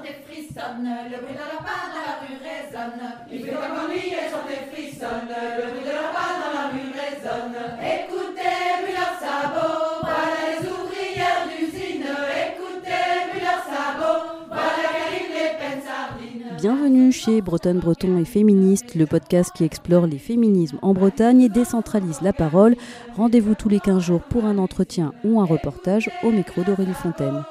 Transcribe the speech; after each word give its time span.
et 0.00 0.16
frissonne, 0.26 0.88
le 1.10 1.16
bruit 1.20 1.34
de 1.34 1.38
leur 1.38 1.60
pas 1.60 1.92
dans 1.92 2.04
la 2.08 2.14
rue 2.24 2.38
résonne. 2.40 3.04
Il 3.30 3.44
fait 3.44 3.52
comme 3.52 3.90
lui, 3.90 4.08
et 4.08 4.30
frissonne, 4.72 5.28
le 5.28 5.70
bruit 5.70 5.84
de 5.84 5.92
leur 5.92 6.10
pas 6.12 6.32
dans 6.40 6.52
la 6.56 6.66
rue 6.72 6.92
résonne. 6.96 7.56
Écoutez, 7.76 8.58
puis 8.82 8.94
leurs 8.96 9.18
sabots, 9.20 10.00
voilà 10.00 10.40
les 10.48 10.64
ouvrières 10.64 11.44
d'usine. 11.48 12.08
Écoutez, 12.08 13.12
puis 13.30 13.40
leurs 13.40 13.64
sabots, 13.68 14.48
voilà 14.48 14.82
qu'arrivent 14.92 15.36
les 15.36 15.52
peines 15.60 15.84
sardines. 15.84 16.56
Bienvenue 16.56 17.12
chez 17.12 17.42
Bretonne 17.42 17.80
Breton 17.80 18.18
et 18.18 18.24
Féministe, 18.24 18.94
le 18.94 19.06
podcast 19.06 19.52
qui 19.54 19.64
explore 19.64 20.06
les 20.06 20.18
féminismes 20.18 20.78
en 20.80 20.94
Bretagne 20.94 21.42
et 21.42 21.48
décentralise 21.48 22.22
la 22.22 22.32
parole. 22.32 22.76
Rendez-vous 23.16 23.54
tous 23.54 23.68
les 23.68 23.80
15 23.80 24.02
jours 24.02 24.22
pour 24.22 24.46
un 24.46 24.58
entretien 24.58 25.12
ou 25.24 25.40
un 25.40 25.44
reportage 25.44 26.10
au 26.22 26.30
micro 26.30 26.62
d'Aurélie 26.62 26.94
Fontaine. 26.94 27.42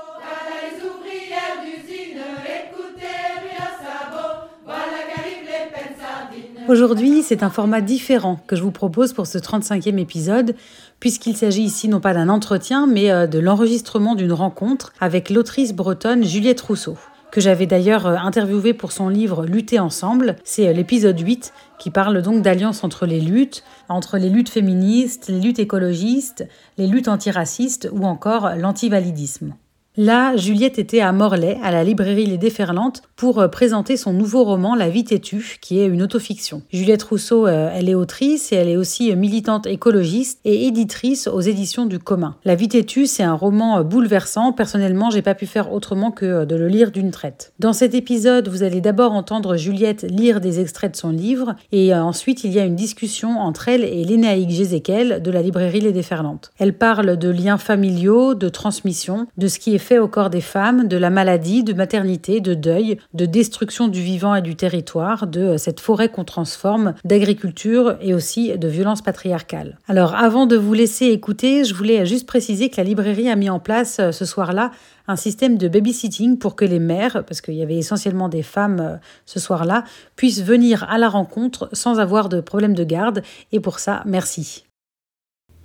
Aujourd'hui, 6.71 7.21
c'est 7.21 7.43
un 7.43 7.49
format 7.49 7.81
différent 7.81 8.39
que 8.47 8.55
je 8.55 8.63
vous 8.63 8.71
propose 8.71 9.11
pour 9.11 9.27
ce 9.27 9.37
35e 9.37 9.97
épisode, 9.97 10.55
puisqu'il 11.01 11.35
s'agit 11.35 11.63
ici 11.63 11.89
non 11.89 11.99
pas 11.99 12.13
d'un 12.13 12.29
entretien, 12.29 12.87
mais 12.87 13.11
euh, 13.11 13.27
de 13.27 13.39
l'enregistrement 13.39 14.15
d'une 14.15 14.31
rencontre 14.31 14.93
avec 15.01 15.29
l'autrice 15.29 15.73
bretonne 15.73 16.23
Juliette 16.23 16.61
Rousseau, 16.61 16.95
que 17.29 17.41
j'avais 17.41 17.65
d'ailleurs 17.65 18.05
euh, 18.05 18.15
interviewée 18.15 18.73
pour 18.73 18.93
son 18.93 19.09
livre 19.09 19.45
Lutter 19.45 19.79
ensemble. 19.79 20.37
C'est 20.45 20.69
euh, 20.69 20.71
l'épisode 20.71 21.19
8 21.19 21.51
qui 21.77 21.89
parle 21.89 22.21
donc 22.21 22.41
d'alliance 22.41 22.85
entre 22.85 23.05
les 23.05 23.19
luttes, 23.19 23.65
entre 23.89 24.17
les 24.17 24.29
luttes 24.29 24.47
féministes, 24.47 25.27
les 25.27 25.41
luttes 25.41 25.59
écologistes, 25.59 26.47
les 26.77 26.87
luttes 26.87 27.09
antiracistes 27.09 27.89
ou 27.91 28.05
encore 28.05 28.51
l'antivalidisme. 28.55 29.55
Là, 30.03 30.35
Juliette 30.35 30.79
était 30.79 31.01
à 31.01 31.11
Morlaix, 31.11 31.59
à 31.61 31.69
la 31.69 31.83
librairie 31.83 32.25
Les 32.25 32.39
Déferlantes, 32.39 33.03
pour 33.15 33.37
euh, 33.37 33.47
présenter 33.47 33.97
son 33.97 34.13
nouveau 34.13 34.43
roman 34.43 34.73
La 34.73 34.89
vie 34.89 35.03
têtue, 35.03 35.59
qui 35.61 35.79
est 35.79 35.85
une 35.85 36.01
autofiction. 36.01 36.63
Juliette 36.73 37.03
Rousseau, 37.03 37.45
euh, 37.45 37.69
elle 37.71 37.87
est 37.87 37.93
autrice 37.93 38.51
et 38.51 38.55
elle 38.55 38.69
est 38.69 38.77
aussi 38.77 39.11
euh, 39.11 39.15
militante 39.15 39.67
écologiste 39.67 40.39
et 40.43 40.65
éditrice 40.65 41.27
aux 41.27 41.41
éditions 41.41 41.85
du 41.85 41.99
commun. 41.99 42.35
La 42.45 42.55
vie 42.55 42.67
têtue, 42.67 43.05
c'est 43.05 43.21
un 43.21 43.35
roman 43.35 43.83
bouleversant. 43.83 44.53
Personnellement, 44.53 45.11
j'ai 45.11 45.21
pas 45.21 45.35
pu 45.35 45.45
faire 45.45 45.71
autrement 45.71 46.09
que 46.09 46.45
de 46.45 46.55
le 46.55 46.67
lire 46.67 46.89
d'une 46.89 47.11
traite. 47.11 47.53
Dans 47.59 47.73
cet 47.73 47.93
épisode, 47.93 48.47
vous 48.47 48.63
allez 48.63 48.81
d'abord 48.81 49.11
entendre 49.11 49.55
Juliette 49.55 50.07
lire 50.09 50.41
des 50.41 50.59
extraits 50.59 50.93
de 50.93 50.97
son 50.97 51.11
livre 51.11 51.53
et 51.71 51.93
ensuite 51.93 52.43
il 52.43 52.51
y 52.51 52.59
a 52.59 52.65
une 52.65 52.75
discussion 52.75 53.39
entre 53.39 53.67
elle 53.67 53.83
et 53.83 54.03
Lénaïque 54.03 54.49
Gézéquel 54.49 55.21
de 55.21 55.29
la 55.29 55.43
librairie 55.43 55.81
Les 55.81 55.91
Déferlantes. 55.91 56.49
Elle 56.57 56.73
parle 56.73 57.17
de 57.17 57.29
liens 57.29 57.59
familiaux, 57.59 58.33
de 58.33 58.49
transmission, 58.49 59.27
de 59.37 59.47
ce 59.47 59.59
qui 59.59 59.75
est 59.75 59.77
fait 59.77 59.90
au 59.99 60.07
corps 60.07 60.29
des 60.29 60.41
femmes, 60.41 60.87
de 60.87 60.97
la 60.97 61.09
maladie, 61.09 61.63
de 61.63 61.73
maternité, 61.73 62.39
de 62.41 62.53
deuil, 62.53 62.97
de 63.13 63.25
destruction 63.25 63.87
du 63.87 64.01
vivant 64.01 64.35
et 64.35 64.41
du 64.41 64.55
territoire, 64.55 65.27
de 65.27 65.41
euh, 65.41 65.57
cette 65.57 65.79
forêt 65.79 66.09
qu'on 66.09 66.23
transforme, 66.23 66.93
d'agriculture 67.03 67.97
et 68.01 68.13
aussi 68.13 68.57
de 68.57 68.67
violence 68.67 69.01
patriarcale. 69.01 69.77
Alors 69.87 70.15
avant 70.15 70.45
de 70.45 70.55
vous 70.55 70.73
laisser 70.73 71.07
écouter, 71.07 71.63
je 71.63 71.73
voulais 71.73 72.05
juste 72.05 72.27
préciser 72.27 72.69
que 72.69 72.77
la 72.77 72.83
librairie 72.83 73.29
a 73.29 73.35
mis 73.35 73.49
en 73.49 73.59
place 73.59 73.99
euh, 73.99 74.11
ce 74.11 74.25
soir-là 74.25 74.71
un 75.07 75.15
système 75.15 75.57
de 75.57 75.67
babysitting 75.67 76.37
pour 76.37 76.55
que 76.55 76.65
les 76.65 76.79
mères, 76.79 77.23
parce 77.25 77.41
qu'il 77.41 77.55
y 77.55 77.61
avait 77.61 77.77
essentiellement 77.77 78.29
des 78.29 78.43
femmes 78.43 78.79
euh, 78.79 78.97
ce 79.25 79.39
soir-là, 79.39 79.83
puissent 80.15 80.43
venir 80.43 80.85
à 80.89 80.97
la 80.97 81.09
rencontre 81.09 81.69
sans 81.73 81.99
avoir 81.99 82.29
de 82.29 82.41
problème 82.41 82.73
de 82.73 82.83
garde. 82.83 83.21
Et 83.51 83.59
pour 83.59 83.79
ça, 83.79 84.03
merci. 84.05 84.65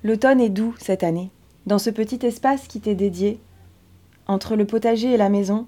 L'automne 0.02 0.40
est 0.40 0.50
doux 0.50 0.74
cette 0.78 1.04
année. 1.04 1.30
Dans 1.66 1.78
ce 1.78 1.90
petit 1.90 2.24
espace 2.24 2.68
qui 2.68 2.80
t'est 2.80 2.94
dédié, 2.94 3.40
entre 4.26 4.56
le 4.56 4.66
potager 4.66 5.12
et 5.12 5.16
la 5.16 5.28
maison, 5.28 5.66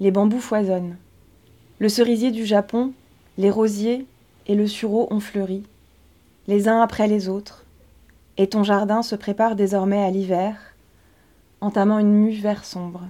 les 0.00 0.10
bambous 0.10 0.40
foisonnent. 0.40 0.96
Le 1.78 1.88
cerisier 1.88 2.30
du 2.30 2.44
Japon, 2.44 2.92
les 3.38 3.50
rosiers 3.50 4.06
et 4.46 4.54
le 4.54 4.66
sureau 4.66 5.08
ont 5.10 5.20
fleuri, 5.20 5.62
les 6.48 6.68
uns 6.68 6.80
après 6.80 7.08
les 7.08 7.28
autres, 7.28 7.64
et 8.36 8.48
ton 8.48 8.62
jardin 8.62 9.02
se 9.02 9.16
prépare 9.16 9.56
désormais 9.56 10.04
à 10.04 10.10
l'hiver, 10.10 10.56
entamant 11.60 11.98
une 11.98 12.12
mue 12.12 12.32
vert 12.32 12.64
sombre. 12.64 13.02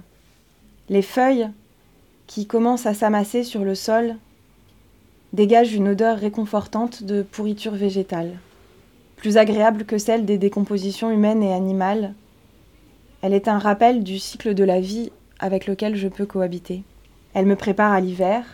Les 0.89 1.01
feuilles, 1.01 1.49
qui 2.27 2.47
commencent 2.47 2.85
à 2.85 2.93
s'amasser 2.93 3.43
sur 3.43 3.63
le 3.63 3.75
sol, 3.75 4.15
dégagent 5.33 5.73
une 5.73 5.89
odeur 5.89 6.17
réconfortante 6.17 7.03
de 7.03 7.21
pourriture 7.21 7.75
végétale 7.75 8.37
plus 9.17 9.37
agréable 9.37 9.83
que 9.83 9.97
celle 9.97 10.23
des 10.23 10.37
décompositions 10.37 11.11
humaines 11.11 11.43
et 11.43 11.51
animales. 11.51 12.13
Elle 13.27 13.33
est 13.33 13.49
un 13.49 13.59
rappel 13.59 14.05
du 14.05 14.19
cycle 14.19 14.53
de 14.53 14.63
la 14.63 14.79
vie 14.79 15.11
avec 15.37 15.67
lequel 15.67 15.97
je 15.97 16.07
peux 16.07 16.25
cohabiter. 16.25 16.83
Elle 17.33 17.45
me 17.45 17.57
prépare 17.57 17.91
à 17.91 17.99
l'hiver, 17.99 18.45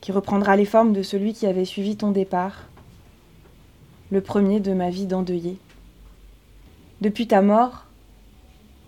qui 0.00 0.12
reprendra 0.12 0.54
les 0.54 0.64
formes 0.64 0.92
de 0.92 1.02
celui 1.02 1.32
qui 1.32 1.48
avait 1.48 1.64
suivi 1.64 1.96
ton 1.96 2.12
départ, 2.12 2.66
le 4.12 4.20
premier 4.20 4.60
de 4.60 4.72
ma 4.72 4.90
vie 4.90 5.06
d'endeuillée. 5.06 5.58
Depuis 7.00 7.26
ta 7.26 7.42
mort, 7.42 7.86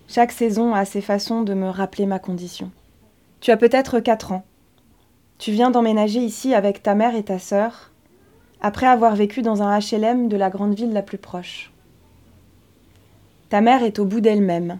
chaque 0.07 0.31
saison 0.31 0.73
a 0.73 0.85
ses 0.85 1.01
façons 1.01 1.41
de 1.41 1.53
me 1.53 1.67
rappeler 1.67 2.05
ma 2.05 2.19
condition. 2.19 2.71
Tu 3.41 3.51
as 3.51 3.57
peut-être 3.57 3.99
quatre 3.99 4.31
ans. 4.31 4.45
Tu 5.39 5.51
viens 5.51 5.71
d'emménager 5.71 6.21
ici 6.21 6.53
avec 6.53 6.81
ta 6.81 6.95
mère 6.95 7.15
et 7.15 7.23
ta 7.23 7.37
sœur, 7.37 7.91
après 8.61 8.87
avoir 8.87 9.17
vécu 9.17 9.41
dans 9.41 9.61
un 9.61 9.77
HLM 9.77 10.29
de 10.29 10.37
la 10.37 10.49
grande 10.49 10.73
ville 10.73 10.93
la 10.93 11.03
plus 11.03 11.17
proche. 11.17 11.73
Ta 13.49 13.61
mère 13.61 13.83
est 13.83 13.97
au 13.97 14.05
bout 14.05 14.21
d'elle-même, 14.21 14.77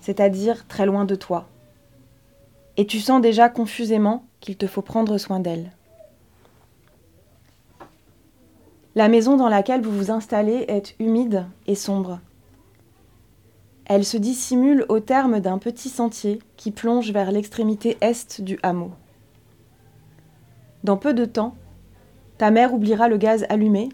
c'est-à-dire 0.00 0.66
très 0.68 0.86
loin 0.86 1.04
de 1.04 1.16
toi. 1.16 1.48
Et 2.76 2.86
tu 2.86 3.00
sens 3.00 3.20
déjà 3.20 3.48
confusément 3.48 4.24
qu'il 4.40 4.56
te 4.56 4.68
faut 4.68 4.82
prendre 4.82 5.18
soin 5.18 5.40
d'elle. 5.40 5.72
La 8.94 9.08
maison 9.08 9.36
dans 9.36 9.48
laquelle 9.48 9.82
vous 9.82 9.90
vous 9.90 10.10
installez 10.12 10.66
est 10.68 10.94
humide 11.00 11.46
et 11.66 11.74
sombre. 11.74 12.20
Elle 13.86 14.04
se 14.04 14.16
dissimule 14.16 14.86
au 14.88 15.00
terme 15.00 15.40
d'un 15.40 15.58
petit 15.58 15.88
sentier 15.88 16.38
qui 16.56 16.70
plonge 16.70 17.10
vers 17.10 17.32
l'extrémité 17.32 17.98
est 18.00 18.40
du 18.40 18.58
hameau. 18.62 18.92
Dans 20.84 20.96
peu 20.96 21.12
de 21.12 21.24
temps, 21.24 21.56
ta 22.38 22.52
mère 22.52 22.72
oubliera 22.72 23.08
le 23.08 23.16
gaz 23.16 23.44
allumé 23.48 23.88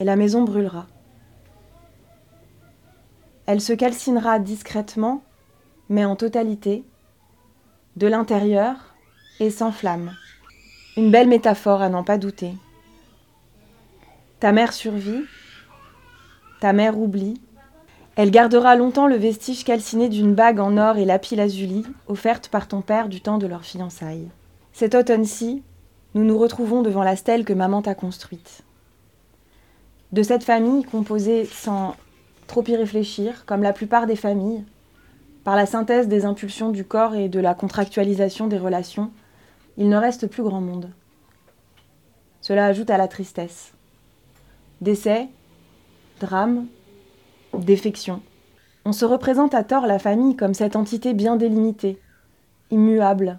et 0.00 0.04
la 0.04 0.16
maison 0.16 0.42
brûlera. 0.42 0.86
Elle 3.46 3.60
se 3.60 3.72
calcinera 3.72 4.40
discrètement, 4.40 5.22
mais 5.88 6.04
en 6.04 6.16
totalité, 6.16 6.84
de 7.96 8.08
l'intérieur 8.08 8.94
et 9.38 9.50
sans 9.50 9.70
flamme. 9.70 10.12
Une 10.96 11.12
belle 11.12 11.28
métaphore 11.28 11.80
à 11.80 11.88
n'en 11.88 12.02
pas 12.02 12.18
douter. 12.18 12.52
Ta 14.40 14.50
mère 14.50 14.72
survit, 14.72 15.22
ta 16.60 16.72
mère 16.72 16.98
oublie. 16.98 17.40
Elle 18.16 18.30
gardera 18.30 18.76
longtemps 18.76 19.06
le 19.06 19.16
vestige 19.16 19.62
calciné 19.62 20.08
d'une 20.08 20.34
bague 20.34 20.58
en 20.58 20.76
or 20.76 20.96
et 20.96 21.04
lapis 21.04 21.36
lazuli 21.36 21.84
offerte 22.08 22.48
par 22.48 22.66
ton 22.66 22.80
père 22.80 23.08
du 23.08 23.20
temps 23.20 23.38
de 23.38 23.46
leur 23.46 23.64
fiançailles. 23.64 24.28
Cet 24.72 24.94
automne-ci, 24.94 25.62
nous 26.14 26.24
nous 26.24 26.38
retrouvons 26.38 26.82
devant 26.82 27.02
la 27.02 27.14
stèle 27.14 27.44
que 27.44 27.52
maman 27.52 27.82
t'a 27.82 27.94
construite. 27.94 28.62
De 30.12 30.22
cette 30.22 30.44
famille 30.44 30.84
composée 30.84 31.44
sans 31.44 31.94
trop 32.46 32.64
y 32.66 32.76
réfléchir, 32.76 33.44
comme 33.46 33.62
la 33.62 33.72
plupart 33.72 34.06
des 34.06 34.16
familles, 34.16 34.64
par 35.44 35.56
la 35.56 35.66
synthèse 35.66 36.08
des 36.08 36.24
impulsions 36.24 36.70
du 36.70 36.84
corps 36.84 37.14
et 37.14 37.28
de 37.28 37.40
la 37.40 37.54
contractualisation 37.54 38.46
des 38.46 38.58
relations, 38.58 39.12
il 39.76 39.88
ne 39.88 39.96
reste 39.96 40.26
plus 40.26 40.42
grand 40.42 40.60
monde. 40.60 40.90
Cela 42.40 42.66
ajoute 42.66 42.90
à 42.90 42.98
la 42.98 43.08
tristesse. 43.08 43.72
Décès, 44.80 45.28
drame, 46.20 46.66
défection. 47.58 48.22
On 48.84 48.92
se 48.92 49.04
représente 49.04 49.54
à 49.54 49.64
tort 49.64 49.86
la 49.86 49.98
famille 49.98 50.36
comme 50.36 50.54
cette 50.54 50.76
entité 50.76 51.14
bien 51.14 51.36
délimitée, 51.36 52.00
immuable, 52.70 53.38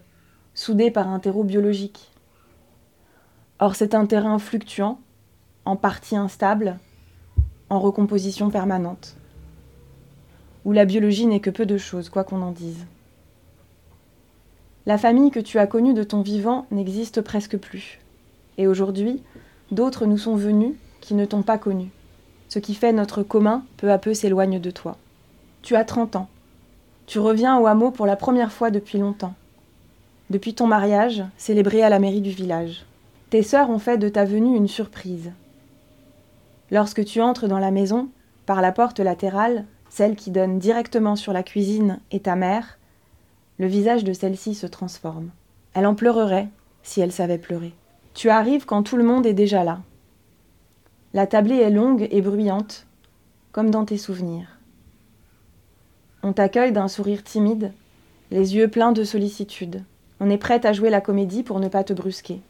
soudée 0.53 0.91
par 0.91 1.07
un 1.07 1.19
terreau 1.19 1.43
biologique. 1.43 2.11
Or, 3.59 3.75
c'est 3.75 3.95
un 3.95 4.05
terrain 4.05 4.39
fluctuant, 4.39 4.99
en 5.65 5.75
partie 5.75 6.15
instable, 6.15 6.79
en 7.69 7.79
recomposition 7.79 8.49
permanente, 8.49 9.15
où 10.65 10.71
la 10.71 10.85
biologie 10.85 11.25
n'est 11.25 11.39
que 11.39 11.49
peu 11.49 11.65
de 11.65 11.77
choses, 11.77 12.09
quoi 12.09 12.23
qu'on 12.23 12.41
en 12.41 12.51
dise. 12.51 12.85
La 14.85 14.97
famille 14.97 15.31
que 15.31 15.39
tu 15.39 15.59
as 15.59 15.67
connue 15.67 15.93
de 15.93 16.03
ton 16.03 16.21
vivant 16.21 16.65
n'existe 16.71 17.21
presque 17.21 17.57
plus. 17.57 17.99
Et 18.57 18.67
aujourd'hui, 18.67 19.21
d'autres 19.71 20.05
nous 20.05 20.17
sont 20.17 20.35
venus 20.35 20.75
qui 21.01 21.13
ne 21.13 21.25
t'ont 21.25 21.41
pas 21.41 21.57
connu. 21.57 21.89
Ce 22.47 22.59
qui 22.59 22.73
fait 22.73 22.93
notre 22.93 23.21
commun 23.21 23.65
peu 23.75 23.91
à 23.91 23.97
peu 23.97 24.13
s'éloigne 24.13 24.59
de 24.59 24.71
toi. 24.71 24.95
Tu 25.61 25.75
as 25.75 25.83
30 25.83 26.15
ans. 26.15 26.29
Tu 27.05 27.19
reviens 27.19 27.59
au 27.59 27.67
hameau 27.67 27.91
pour 27.91 28.05
la 28.05 28.15
première 28.15 28.53
fois 28.53 28.71
depuis 28.71 28.97
longtemps. 28.97 29.33
Depuis 30.29 30.53
ton 30.53 30.67
mariage, 30.67 31.23
célébré 31.37 31.83
à 31.83 31.89
la 31.89 31.99
mairie 31.99 32.21
du 32.21 32.31
village. 32.31 32.85
Tes 33.29 33.43
sœurs 33.43 33.69
ont 33.69 33.79
fait 33.79 33.97
de 33.97 34.07
ta 34.07 34.23
venue 34.23 34.55
une 34.55 34.69
surprise. 34.69 35.31
Lorsque 36.71 37.05
tu 37.05 37.21
entres 37.21 37.47
dans 37.47 37.59
la 37.59 37.71
maison, 37.71 38.09
par 38.45 38.61
la 38.61 38.71
porte 38.71 38.99
latérale, 38.99 39.65
celle 39.89 40.15
qui 40.15 40.31
donne 40.31 40.59
directement 40.59 41.15
sur 41.15 41.33
la 41.33 41.43
cuisine 41.43 41.99
et 42.11 42.19
ta 42.19 42.35
mère, 42.35 42.77
le 43.57 43.67
visage 43.67 44.03
de 44.03 44.13
celle-ci 44.13 44.53
se 44.53 44.67
transforme. 44.67 45.29
Elle 45.73 45.87
en 45.87 45.95
pleurerait 45.95 46.49
si 46.83 47.01
elle 47.01 47.11
savait 47.11 47.37
pleurer. 47.37 47.73
Tu 48.13 48.29
arrives 48.29 48.65
quand 48.65 48.83
tout 48.83 48.97
le 48.97 49.03
monde 49.03 49.25
est 49.25 49.33
déjà 49.33 49.63
là. 49.63 49.79
La 51.13 51.27
tablée 51.27 51.57
est 51.57 51.69
longue 51.69 52.07
et 52.11 52.21
bruyante, 52.21 52.85
comme 53.51 53.69
dans 53.69 53.85
tes 53.85 53.97
souvenirs. 53.97 54.59
On 56.23 56.33
t'accueille 56.33 56.71
d'un 56.71 56.87
sourire 56.87 57.23
timide, 57.23 57.71
les 58.31 58.55
yeux 58.55 58.67
pleins 58.67 58.91
de 58.91 59.03
sollicitude. 59.03 59.83
On 60.19 60.29
est 60.29 60.37
prête 60.37 60.65
à 60.65 60.73
jouer 60.73 60.89
la 60.89 61.01
comédie 61.01 61.43
pour 61.43 61.59
ne 61.59 61.69
pas 61.69 61.83
te 61.83 61.93
brusquer. 61.93 62.41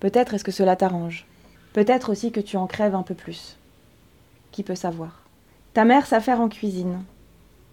Peut-être 0.00 0.34
est-ce 0.34 0.44
que 0.44 0.52
cela 0.52 0.76
t'arrange. 0.76 1.26
Peut-être 1.74 2.10
aussi 2.10 2.30
que 2.30 2.40
tu 2.40 2.56
en 2.56 2.68
crèves 2.68 2.94
un 2.94 3.02
peu 3.02 3.14
plus. 3.14 3.58
Qui 4.52 4.62
peut 4.62 4.76
savoir? 4.76 5.24
Ta 5.72 5.84
mère 5.84 6.06
s'affaire 6.06 6.40
en 6.40 6.48
cuisine. 6.48 7.02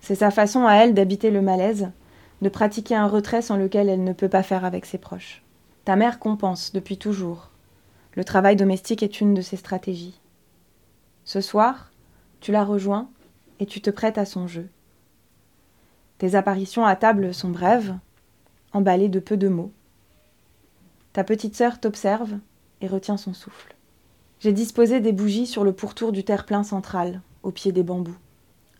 C'est 0.01 0.15
sa 0.15 0.31
façon 0.31 0.65
à 0.65 0.73
elle 0.73 0.95
d'habiter 0.95 1.29
le 1.29 1.43
malaise, 1.43 1.91
de 2.41 2.49
pratiquer 2.49 2.95
un 2.95 3.05
retrait 3.05 3.43
sans 3.43 3.57
lequel 3.57 3.89
elle 3.89 4.03
ne 4.03 4.13
peut 4.13 4.27
pas 4.27 4.41
faire 4.41 4.65
avec 4.65 4.87
ses 4.87 4.97
proches. 4.97 5.43
Ta 5.85 5.95
mère 5.95 6.17
compense 6.17 6.73
depuis 6.73 6.97
toujours. 6.97 7.51
Le 8.15 8.23
travail 8.23 8.55
domestique 8.55 9.03
est 9.03 9.21
une 9.21 9.35
de 9.35 9.41
ses 9.41 9.55
stratégies. 9.55 10.19
Ce 11.23 11.39
soir, 11.39 11.91
tu 12.39 12.51
la 12.51 12.63
rejoins 12.63 13.07
et 13.59 13.67
tu 13.67 13.81
te 13.81 13.91
prêtes 13.91 14.17
à 14.17 14.25
son 14.25 14.47
jeu. 14.47 14.67
Tes 16.17 16.33
apparitions 16.33 16.87
à 16.87 16.95
table 16.95 17.35
sont 17.35 17.49
brèves, 17.49 17.95
emballées 18.73 19.09
de 19.09 19.19
peu 19.19 19.37
de 19.37 19.47
mots. 19.47 19.71
Ta 21.13 21.23
petite 21.23 21.55
sœur 21.55 21.79
t'observe 21.79 22.39
et 22.81 22.87
retient 22.87 23.17
son 23.17 23.35
souffle. 23.35 23.75
J'ai 24.41 24.53
disposé 24.53 25.01
des 25.01 25.11
bougies 25.11 25.45
sur 25.45 25.63
le 25.63 25.71
pourtour 25.71 26.11
du 26.11 26.23
terre-plein 26.23 26.63
central, 26.63 27.21
au 27.43 27.51
pied 27.51 27.71
des 27.71 27.83
bambous. 27.83 28.17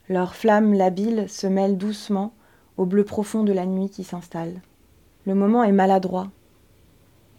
Leurs 0.10 0.34
flammes 0.34 0.74
labiles 0.74 1.30
se 1.30 1.46
mêlent 1.46 1.78
doucement 1.78 2.34
au 2.78 2.86
bleu 2.86 3.04
profond 3.04 3.44
de 3.44 3.54
la 3.54 3.68
nuit 3.68 3.88
qui 3.88 4.04
s'installe. 4.04 4.60
Le 5.28 5.36
moment 5.36 5.64
est 5.64 5.72
maladroit. 5.72 6.32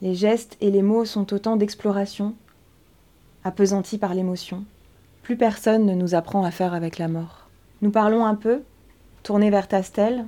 Les 0.03 0.15
gestes 0.15 0.57
et 0.61 0.71
les 0.71 0.83
mots 0.83 1.05
sont 1.05 1.35
autant 1.35 1.57
d'exploration, 1.57 2.37
appesantis 3.43 3.99
par 3.99 4.15
l'émotion. 4.15 4.63
Plus 5.25 5.37
personne 5.37 5.85
ne 5.85 5.95
nous 5.95 6.15
apprend 6.15 6.45
à 6.45 6.53
faire 6.53 6.75
avec 6.75 6.99
la 6.99 7.09
mort. 7.09 7.49
Nous 7.81 7.91
parlons 7.91 8.25
un 8.25 8.37
peu, 8.37 8.63
tournés 9.25 9.51
vers 9.51 9.67
ta 9.67 9.83
stèle, 9.83 10.27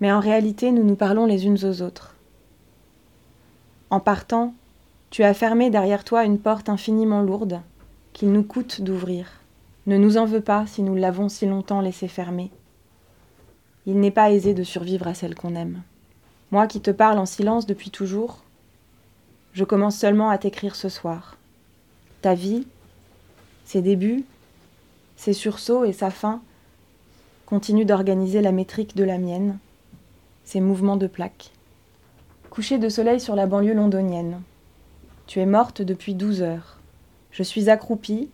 mais 0.00 0.10
en 0.10 0.18
réalité 0.18 0.72
nous 0.72 0.82
nous 0.82 0.96
parlons 0.96 1.26
les 1.26 1.46
unes 1.46 1.64
aux 1.64 1.82
autres. 1.82 2.16
En 3.90 4.00
partant, 4.00 4.54
tu 5.14 5.22
as 5.22 5.32
fermé 5.32 5.70
derrière 5.70 6.02
toi 6.02 6.24
une 6.24 6.40
porte 6.40 6.68
infiniment 6.68 7.22
lourde 7.22 7.60
qu'il 8.14 8.32
nous 8.32 8.42
coûte 8.42 8.80
d'ouvrir. 8.80 9.28
Ne 9.86 9.96
nous 9.96 10.16
en 10.16 10.24
veux 10.24 10.40
pas 10.40 10.66
si 10.66 10.82
nous 10.82 10.96
l'avons 10.96 11.28
si 11.28 11.46
longtemps 11.46 11.80
laissée 11.80 12.08
fermer. 12.08 12.50
Il 13.86 14.00
n'est 14.00 14.10
pas 14.10 14.32
aisé 14.32 14.54
de 14.54 14.64
survivre 14.64 15.06
à 15.06 15.14
celle 15.14 15.36
qu'on 15.36 15.54
aime. 15.54 15.82
Moi 16.50 16.66
qui 16.66 16.80
te 16.80 16.90
parle 16.90 17.20
en 17.20 17.26
silence 17.26 17.64
depuis 17.64 17.90
toujours, 17.90 18.42
je 19.52 19.62
commence 19.62 19.96
seulement 19.96 20.30
à 20.30 20.38
t'écrire 20.38 20.74
ce 20.74 20.88
soir. 20.88 21.36
Ta 22.20 22.34
vie, 22.34 22.66
ses 23.64 23.82
débuts, 23.82 24.24
ses 25.14 25.32
sursauts 25.32 25.84
et 25.84 25.92
sa 25.92 26.10
fin 26.10 26.42
continuent 27.46 27.86
d'organiser 27.86 28.42
la 28.42 28.50
métrique 28.50 28.96
de 28.96 29.04
la 29.04 29.18
mienne, 29.18 29.58
ses 30.42 30.58
mouvements 30.58 30.96
de 30.96 31.06
plaques. 31.06 31.52
Coucher 32.50 32.78
de 32.78 32.88
soleil 32.88 33.20
sur 33.20 33.36
la 33.36 33.46
banlieue 33.46 33.74
londonienne. 33.74 34.40
Tu 35.26 35.40
es 35.40 35.46
morte 35.46 35.82
depuis 35.82 36.14
douze 36.14 36.42
heures. 36.42 36.78
Je 37.30 37.42
suis 37.42 37.70
accroupie, 37.70 38.28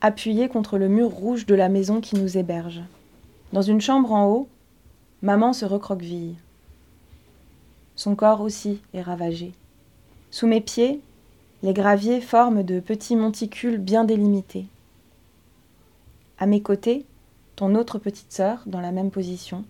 appuyée 0.00 0.48
contre 0.48 0.76
le 0.76 0.88
mur 0.88 1.08
rouge 1.08 1.46
de 1.46 1.54
la 1.54 1.68
maison 1.68 2.00
qui 2.00 2.16
nous 2.16 2.36
héberge. 2.36 2.82
Dans 3.52 3.62
une 3.62 3.80
chambre 3.80 4.12
en 4.12 4.28
haut, 4.28 4.48
Maman 5.22 5.52
se 5.52 5.64
recroqueville. 5.64 6.34
Son 7.94 8.16
corps 8.16 8.40
aussi 8.40 8.80
est 8.92 9.02
ravagé. 9.02 9.52
Sous 10.32 10.48
mes 10.48 10.60
pieds, 10.60 11.00
les 11.62 11.72
graviers 11.72 12.20
forment 12.20 12.64
de 12.64 12.80
petits 12.80 13.14
monticules 13.14 13.78
bien 13.78 14.02
délimités. 14.02 14.66
À 16.38 16.46
mes 16.46 16.60
côtés, 16.60 17.06
ton 17.54 17.76
autre 17.76 17.98
petite 17.98 18.32
sœur, 18.32 18.64
dans 18.66 18.80
la 18.80 18.90
même 18.90 19.12
position. 19.12 19.64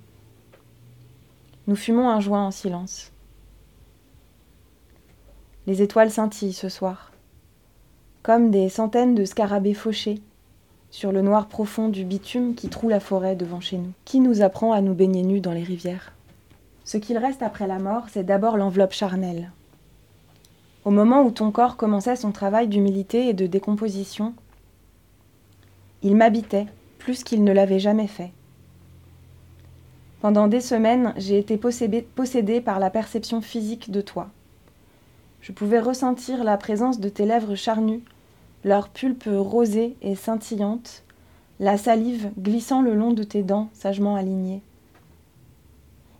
Nous 1.66 1.76
fumons 1.76 2.08
un 2.08 2.20
joint 2.20 2.46
en 2.46 2.50
silence. 2.50 3.12
Les 5.67 5.81
étoiles 5.81 6.11
scintillent 6.11 6.53
ce 6.53 6.69
soir, 6.69 7.12
comme 8.23 8.50
des 8.50 8.69
centaines 8.69 9.14
de 9.14 9.25
scarabées 9.25 9.75
fauchés 9.75 10.20
sur 10.91 11.12
le 11.12 11.23
noir 11.23 11.47
profond 11.47 11.88
du 11.88 12.05
bitume 12.05 12.55
qui 12.55 12.69
troue 12.69 12.88
la 12.88 13.00
forêt 13.00 13.37
devant 13.37 13.61
chez 13.61 13.79
nous. 13.79 13.93
Qui 14.05 14.20
nous 14.20 14.43
apprend 14.43 14.73
à 14.73 14.81
nous 14.81 14.94
baigner 14.94 15.23
nus 15.23 15.41
dans 15.41 15.53
les 15.53 15.62
rivières? 15.62 16.12
Ce 16.85 16.97
qu'il 16.97 17.17
reste 17.17 17.43
après 17.43 17.69
la 17.69 17.79
mort, 17.79 18.06
c'est 18.11 18.25
d'abord 18.25 18.56
l'enveloppe 18.56 18.93
charnelle. 18.93 19.53
Au 20.85 20.91
moment 20.91 21.23
où 21.23 21.31
ton 21.31 21.53
corps 21.53 21.76
commençait 21.76 22.17
son 22.17 22.32
travail 22.32 22.67
d'humilité 22.67 23.29
et 23.29 23.35
de 23.35 23.47
décomposition, 23.47 24.35
il 26.03 26.17
m'habitait 26.17 26.67
plus 26.99 27.23
qu'il 27.23 27.44
ne 27.44 27.53
l'avait 27.53 27.79
jamais 27.79 28.09
fait. 28.09 28.32
Pendant 30.20 30.49
des 30.49 30.61
semaines, 30.61 31.14
j'ai 31.17 31.38
été 31.38 31.56
possédée, 31.56 32.61
par 32.61 32.81
la 32.81 32.91
perception 32.91 33.41
physique 33.41 33.93
de 33.93 34.00
toi. 34.00 34.29
Je 35.42 35.52
pouvais 35.52 35.80
ressentir 35.80 36.44
la 36.44 36.56
présence 36.56 36.98
de 37.00 37.08
tes 37.08 37.26
lèvres 37.26 37.54
charnues 37.54 38.02
leur 38.64 38.88
pulpe 38.88 39.28
rosée 39.28 39.96
et 40.02 40.14
scintillante, 40.14 41.02
la 41.58 41.76
salive 41.76 42.30
glissant 42.38 42.82
le 42.82 42.94
long 42.94 43.12
de 43.12 43.22
tes 43.22 43.42
dents 43.42 43.70
sagement 43.72 44.16
alignées, 44.16 44.62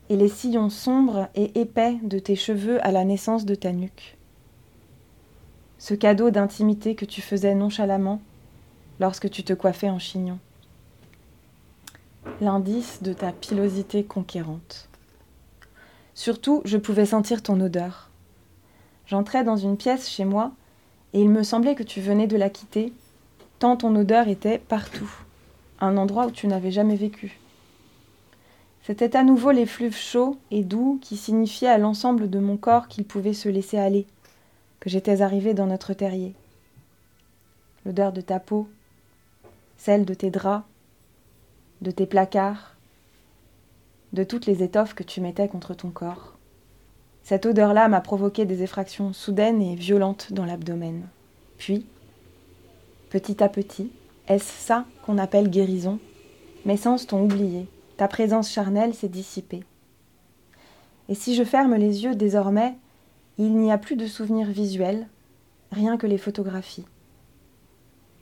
et 0.09 0.17
les 0.17 0.29
sillons 0.29 0.71
sombres 0.71 1.29
et 1.35 1.61
épais 1.61 1.99
de 2.03 2.19
tes 2.19 2.37
cheveux 2.37 2.85
à 2.85 2.91
la 2.91 3.05
naissance 3.05 3.45
de 3.45 3.55
ta 3.55 3.73
nuque. 3.73 4.17
Ce 5.79 5.95
cadeau 5.95 6.31
d'intimité 6.31 6.95
que 6.95 7.05
tu 7.05 7.23
faisais 7.23 7.55
nonchalamment 7.55 8.21
lorsque 9.01 9.31
tu 9.31 9.43
te 9.43 9.53
coiffais 9.53 9.91
en 9.91 9.99
chignon. 9.99 10.39
L'indice 12.41 13.03
de 13.03 13.13
ta 13.13 13.33
pilosité 13.33 14.05
conquérante. 14.05 14.89
Surtout, 16.15 16.63
je 16.65 16.77
pouvais 16.77 17.07
sentir 17.07 17.43
ton 17.43 17.61
odeur. 17.61 18.12
J'entrais 19.07 19.45
dans 19.45 19.57
une 19.57 19.77
pièce 19.77 20.09
chez 20.09 20.25
moi 20.25 20.53
et 21.13 21.21
il 21.21 21.29
me 21.29 21.43
semblait 21.43 21.75
que 21.75 21.83
tu 21.83 22.01
venais 22.01 22.27
de 22.27 22.37
la 22.37 22.51
quitter, 22.51 22.93
tant 23.59 23.77
ton 23.77 23.95
odeur 23.97 24.29
était 24.29 24.59
partout, 24.59 25.11
un 25.81 25.97
endroit 25.97 26.27
où 26.27 26.31
tu 26.31 26.47
n'avais 26.47 26.71
jamais 26.71 26.97
vécu. 26.97 27.39
C'était 28.85 29.17
à 29.17 29.23
nouveau 29.23 29.53
l'effluve 29.53 29.97
chaud 29.97 30.37
et 30.51 30.65
doux 30.65 30.99
qui 31.01 31.17
signifiait 31.17 31.69
à 31.69 31.79
l'ensemble 31.79 32.29
de 32.29 32.41
mon 32.41 32.57
corps 32.57 32.89
qu'il 32.89 33.05
pouvait 33.05 33.35
se 33.35 33.49
laisser 33.49 33.79
aller, 33.79 34.07
que 34.81 34.91
j'étais 34.91 35.23
arrivée 35.23 35.55
dans 35.55 35.67
notre 35.67 35.93
terrier. 35.93 36.35
L'odeur 37.87 38.13
de 38.13 38.21
ta 38.21 38.41
peau, 38.41 38.69
celle 39.77 40.05
de 40.05 40.15
tes 40.15 40.31
draps, 40.31 40.65
de 41.81 41.91
tes 41.91 42.07
placards, 42.07 42.75
de 44.13 44.25
toutes 44.25 44.47
les 44.47 44.63
étoffes 44.63 44.95
que 44.95 45.03
tu 45.03 45.21
mettais 45.21 45.49
contre 45.49 45.75
ton 45.75 45.91
corps. 45.91 46.32
Cette 47.25 47.47
odeur-là 47.47 47.89
m'a 47.89 48.01
provoqué 48.01 48.45
des 48.45 48.63
effractions 48.63 49.13
soudaines 49.13 49.63
et 49.63 49.75
violentes 49.75 50.33
dans 50.33 50.45
l'abdomen. 50.45 51.03
Puis, 51.57 51.87
petit 53.11 53.43
à 53.43 53.49
petit, 53.49 53.91
est-ce 54.29 54.51
ça 54.67 54.85
qu'on 55.05 55.19
appelle 55.19 55.49
guérison? 55.49 55.99
Mes 56.65 56.77
sens 56.77 57.07
t'ont 57.07 57.23
oublié, 57.23 57.69
ta 57.97 58.09
présence 58.09 58.51
charnelle 58.51 58.95
s'est 58.95 59.09
dissipée. 59.09 59.63
Et 61.09 61.15
si 61.15 61.35
je 61.35 61.45
ferme 61.45 61.75
les 61.75 62.05
yeux 62.05 62.15
désormais, 62.15 62.75
il 63.39 63.57
n'y 63.57 63.73
a 63.73 63.79
plus 63.79 63.97
de 63.97 64.07
souvenirs 64.07 64.49
visuels, 64.49 65.07
rien 65.71 65.97
que 65.97 66.07
les 66.07 66.19
photographies. 66.19 66.87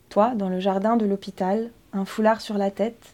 Toi, 0.09 0.33
dans 0.35 0.49
le 0.49 0.59
jardin 0.59 0.97
de 0.97 1.05
l'hôpital, 1.05 1.71
un 1.93 2.05
foulard 2.05 2.41
sur 2.41 2.57
la 2.57 2.71
tête, 2.71 3.13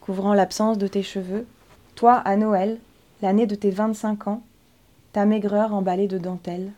couvrant 0.00 0.34
l'absence 0.34 0.78
de 0.78 0.86
tes 0.86 1.02
cheveux. 1.02 1.46
Toi, 1.94 2.14
à 2.14 2.36
Noël, 2.36 2.78
l'année 3.22 3.46
de 3.46 3.54
tes 3.54 3.70
25 3.70 4.28
ans, 4.28 4.42
ta 5.12 5.26
maigreur 5.26 5.74
emballée 5.74 6.08
de 6.08 6.18
dentelle. 6.18 6.72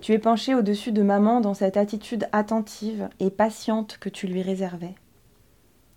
Tu 0.00 0.12
es 0.12 0.18
penché 0.18 0.54
au-dessus 0.54 0.92
de 0.92 1.02
maman 1.02 1.40
dans 1.40 1.54
cette 1.54 1.76
attitude 1.76 2.28
attentive 2.32 3.08
et 3.18 3.30
patiente 3.30 3.98
que 3.98 4.08
tu 4.08 4.26
lui 4.26 4.42
réservais. 4.42 4.94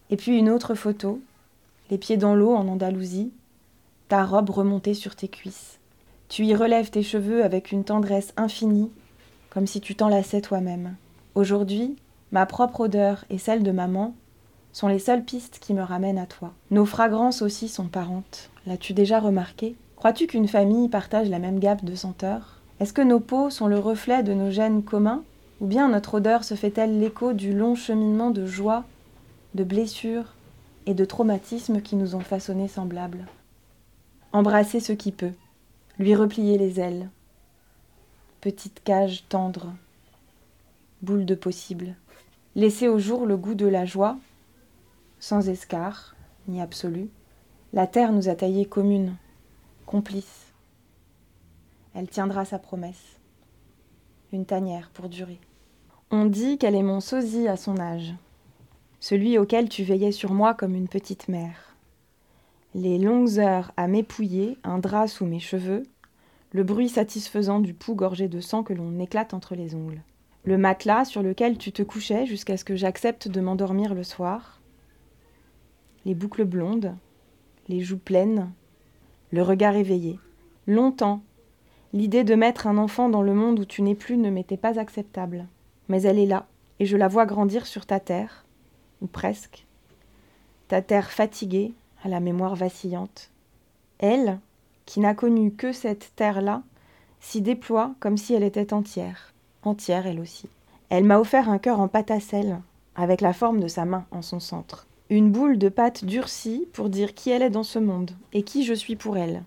Et 0.09 0.15
puis 0.15 0.37
une 0.37 0.49
autre 0.49 0.73
photo, 0.73 1.21
les 1.91 1.97
pieds 1.97 2.17
dans 2.17 2.33
l'eau 2.33 2.53
en 2.53 2.67
Andalousie, 2.67 3.31
ta 4.07 4.25
robe 4.25 4.49
remontée 4.49 4.93
sur 4.93 5.15
tes 5.15 5.27
cuisses. 5.27 5.77
Tu 6.29 6.45
y 6.45 6.55
relèves 6.55 6.89
tes 6.89 7.03
cheveux 7.03 7.43
avec 7.43 7.71
une 7.71 7.83
tendresse 7.83 8.33
infinie, 8.37 8.91
comme 9.49 9.67
si 9.67 9.81
tu 9.81 9.95
t'enlaçais 9.95 10.41
toi-même. 10.41 10.95
Aujourd'hui, 11.35 11.95
ma 12.31 12.45
propre 12.45 12.81
odeur 12.81 13.25
et 13.29 13.37
celle 13.37 13.63
de 13.63 13.71
maman 13.71 14.15
sont 14.71 14.87
les 14.87 14.99
seules 14.99 15.23
pistes 15.23 15.59
qui 15.59 15.73
me 15.73 15.81
ramènent 15.81 16.19
à 16.19 16.25
toi. 16.25 16.53
Nos 16.71 16.85
fragrances 16.85 17.41
aussi 17.41 17.67
sont 17.67 17.87
parentes. 17.87 18.49
L'as-tu 18.65 18.93
déjà 18.93 19.19
remarqué? 19.19 19.75
Crois-tu 19.99 20.27
qu'une 20.27 20.47
famille 20.47 20.87
partage 20.87 21.29
la 21.29 21.39
même 21.39 21.59
gamme 21.59 21.81
de 21.83 21.93
senteurs? 21.93 22.61
Est-ce 22.79 22.93
que 22.93 23.01
nos 23.01 23.19
peaux 23.19 23.49
sont 23.49 23.67
le 23.67 23.77
reflet 23.77 24.23
de 24.23 24.33
nos 24.33 24.49
gènes 24.49 24.81
communs? 24.81 25.23
Ou 25.59 25.67
bien 25.67 25.89
notre 25.89 26.13
odeur 26.13 26.45
se 26.45 26.55
fait-elle 26.55 27.01
l'écho 27.01 27.33
du 27.33 27.53
long 27.53 27.75
cheminement 27.75 28.31
de 28.31 28.45
joie, 28.45 28.85
de 29.55 29.65
blessures 29.65 30.35
et 30.85 30.93
de 30.93 31.03
traumatismes 31.03 31.81
qui 31.81 31.97
nous 31.97 32.15
ont 32.15 32.21
façonnés 32.21 32.69
semblables? 32.69 33.27
Embrasser 34.31 34.79
ce 34.79 34.93
qui 34.93 35.11
peut, 35.11 35.33
lui 35.97 36.15
replier 36.15 36.57
les 36.57 36.79
ailes. 36.79 37.09
Petite 38.39 38.81
cage 38.85 39.25
tendre, 39.27 39.73
boule 41.01 41.25
de 41.25 41.35
possible. 41.35 41.95
Laisser 42.55 42.87
au 42.87 42.99
jour 42.99 43.25
le 43.25 43.35
goût 43.35 43.53
de 43.53 43.67
la 43.67 43.83
joie, 43.83 44.17
sans 45.19 45.49
escar, 45.49 46.15
ni 46.47 46.61
absolu. 46.61 47.09
La 47.73 47.85
terre 47.85 48.13
nous 48.13 48.29
a 48.29 48.35
taillés 48.35 48.65
communes, 48.65 49.17
complices. 49.89 50.53
Elle 51.95 52.07
tiendra 52.07 52.45
sa 52.45 52.59
promesse. 52.59 53.19
Une 54.31 54.45
tanière 54.45 54.91
pour 54.93 55.09
durer. 55.09 55.39
On 56.11 56.25
dit 56.25 56.59
qu'elle 56.59 56.75
est 56.75 56.83
mon 56.83 56.99
sosie 56.99 57.47
à 57.47 57.57
son 57.57 57.79
âge, 57.79 58.13
celui 58.99 59.39
auquel 59.39 59.67
tu 59.67 59.83
veillais 59.83 60.11
sur 60.11 60.31
moi 60.31 60.53
comme 60.53 60.75
une 60.75 60.87
petite 60.87 61.27
mère. 61.27 61.75
Les 62.75 62.99
longues 62.99 63.39
heures 63.39 63.71
à 63.77 63.87
m'épouiller, 63.87 64.59
un 64.63 64.77
drap 64.77 65.07
sous 65.07 65.25
mes 65.25 65.39
cheveux, 65.39 65.87
le 66.51 66.63
bruit 66.63 66.89
satisfaisant 66.89 67.59
du 67.59 67.73
pouls 67.73 67.95
gorgé 67.95 68.27
de 68.27 68.41
sang 68.41 68.61
que 68.61 68.73
l'on 68.73 68.99
éclate 68.99 69.33
entre 69.33 69.55
les 69.55 69.73
ongles. 69.73 70.03
Le 70.43 70.59
matelas 70.59 71.05
sur 71.05 71.23
lequel 71.23 71.57
tu 71.57 71.71
te 71.71 71.81
couchais 71.81 72.27
jusqu'à 72.27 72.57
ce 72.57 72.65
que 72.65 72.75
j'accepte 72.75 73.27
de 73.27 73.41
m'endormir 73.41 73.95
le 73.95 74.03
soir. 74.03 74.61
Les 76.05 76.13
boucles 76.13 76.45
blondes, 76.45 76.95
les 77.67 77.81
joues 77.81 77.97
pleines, 77.97 78.51
le 79.31 79.43
regard 79.43 79.75
éveillé. 79.75 80.19
Longtemps, 80.67 81.21
l'idée 81.93 82.23
de 82.23 82.35
mettre 82.35 82.67
un 82.67 82.77
enfant 82.77 83.09
dans 83.09 83.21
le 83.21 83.33
monde 83.33 83.59
où 83.59 83.65
tu 83.65 83.81
n'es 83.81 83.95
plus 83.95 84.17
ne 84.17 84.29
m'était 84.29 84.57
pas 84.57 84.79
acceptable 84.79 85.47
mais 85.89 86.03
elle 86.03 86.19
est 86.19 86.25
là, 86.25 86.45
et 86.79 86.85
je 86.85 86.95
la 86.95 87.09
vois 87.09 87.25
grandir 87.25 87.65
sur 87.65 87.85
ta 87.85 87.99
terre, 87.99 88.45
ou 89.01 89.07
presque. 89.07 89.65
Ta 90.69 90.81
terre 90.81 91.11
fatiguée, 91.11 91.73
à 92.03 92.07
la 92.07 92.21
mémoire 92.21 92.55
vacillante. 92.55 93.31
Elle, 93.97 94.39
qui 94.85 95.01
n'a 95.01 95.13
connu 95.13 95.51
que 95.51 95.73
cette 95.73 96.13
terre-là, 96.15 96.61
s'y 97.19 97.41
déploie 97.41 97.95
comme 97.99 98.15
si 98.15 98.33
elle 98.33 98.43
était 98.43 98.71
entière, 98.71 99.33
entière 99.63 100.07
elle 100.07 100.21
aussi. 100.21 100.47
Elle 100.89 101.03
m'a 101.03 101.19
offert 101.19 101.49
un 101.49 101.57
cœur 101.57 101.81
en 101.81 101.89
pâte 101.89 102.11
avec 102.95 103.21
la 103.21 103.33
forme 103.33 103.59
de 103.59 103.67
sa 103.67 103.83
main 103.83 104.05
en 104.11 104.21
son 104.21 104.39
centre. 104.39 104.87
Une 105.11 105.31
boule 105.31 105.57
de 105.57 105.69
pâte 105.69 106.05
durcie 106.05 106.67
pour 106.71 106.87
dire 106.87 107.15
qui 107.15 107.31
elle 107.31 107.41
est 107.41 107.49
dans 107.49 107.63
ce 107.63 107.79
monde 107.79 108.11
et 108.31 108.43
qui 108.43 108.63
je 108.63 108.75
suis 108.75 108.95
pour 108.95 109.17
elle. 109.17 109.43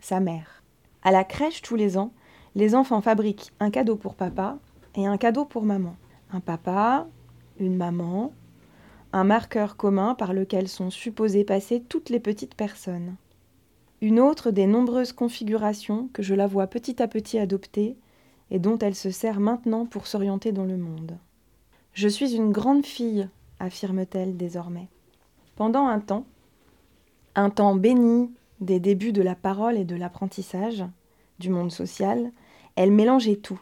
Sa 0.00 0.20
mère. 0.20 0.62
À 1.02 1.10
la 1.10 1.24
crèche 1.24 1.62
tous 1.62 1.76
les 1.76 1.96
ans, 1.96 2.12
les 2.54 2.74
enfants 2.74 3.00
fabriquent 3.00 3.52
un 3.58 3.70
cadeau 3.70 3.96
pour 3.96 4.14
papa 4.14 4.58
et 4.94 5.06
un 5.06 5.16
cadeau 5.16 5.46
pour 5.46 5.62
maman. 5.62 5.96
Un 6.30 6.40
papa, 6.40 7.06
une 7.58 7.76
maman, 7.76 8.34
un 9.14 9.24
marqueur 9.24 9.78
commun 9.78 10.14
par 10.14 10.34
lequel 10.34 10.68
sont 10.68 10.90
supposées 10.90 11.44
passer 11.44 11.80
toutes 11.80 12.10
les 12.10 12.20
petites 12.20 12.54
personnes. 12.54 13.16
Une 14.02 14.20
autre 14.20 14.50
des 14.50 14.66
nombreuses 14.66 15.12
configurations 15.12 16.10
que 16.12 16.22
je 16.22 16.34
la 16.34 16.46
vois 16.46 16.66
petit 16.66 17.02
à 17.02 17.08
petit 17.08 17.38
adopter 17.38 17.96
et 18.50 18.58
dont 18.58 18.78
elle 18.78 18.94
se 18.94 19.10
sert 19.10 19.40
maintenant 19.40 19.86
pour 19.86 20.06
s'orienter 20.06 20.52
dans 20.52 20.66
le 20.66 20.76
monde. 20.76 21.16
Je 21.94 22.08
suis 22.08 22.34
une 22.34 22.52
grande 22.52 22.84
fille, 22.84 23.30
affirme-t-elle 23.60 24.36
désormais. 24.36 24.88
Pendant 25.56 25.86
un 25.86 26.00
temps, 26.00 26.26
un 27.34 27.50
temps 27.50 27.74
béni 27.74 28.30
des 28.60 28.80
débuts 28.80 29.12
de 29.12 29.22
la 29.22 29.34
parole 29.34 29.76
et 29.76 29.84
de 29.84 29.96
l'apprentissage, 29.96 30.84
du 31.38 31.50
monde 31.50 31.72
social, 31.72 32.30
elle 32.76 32.92
mélangeait 32.92 33.36
tout 33.36 33.60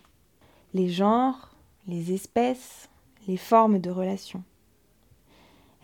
les 0.74 0.88
genres, 0.88 1.54
les 1.86 2.12
espèces, 2.12 2.88
les 3.28 3.36
formes 3.36 3.78
de 3.78 3.90
relations. 3.90 4.42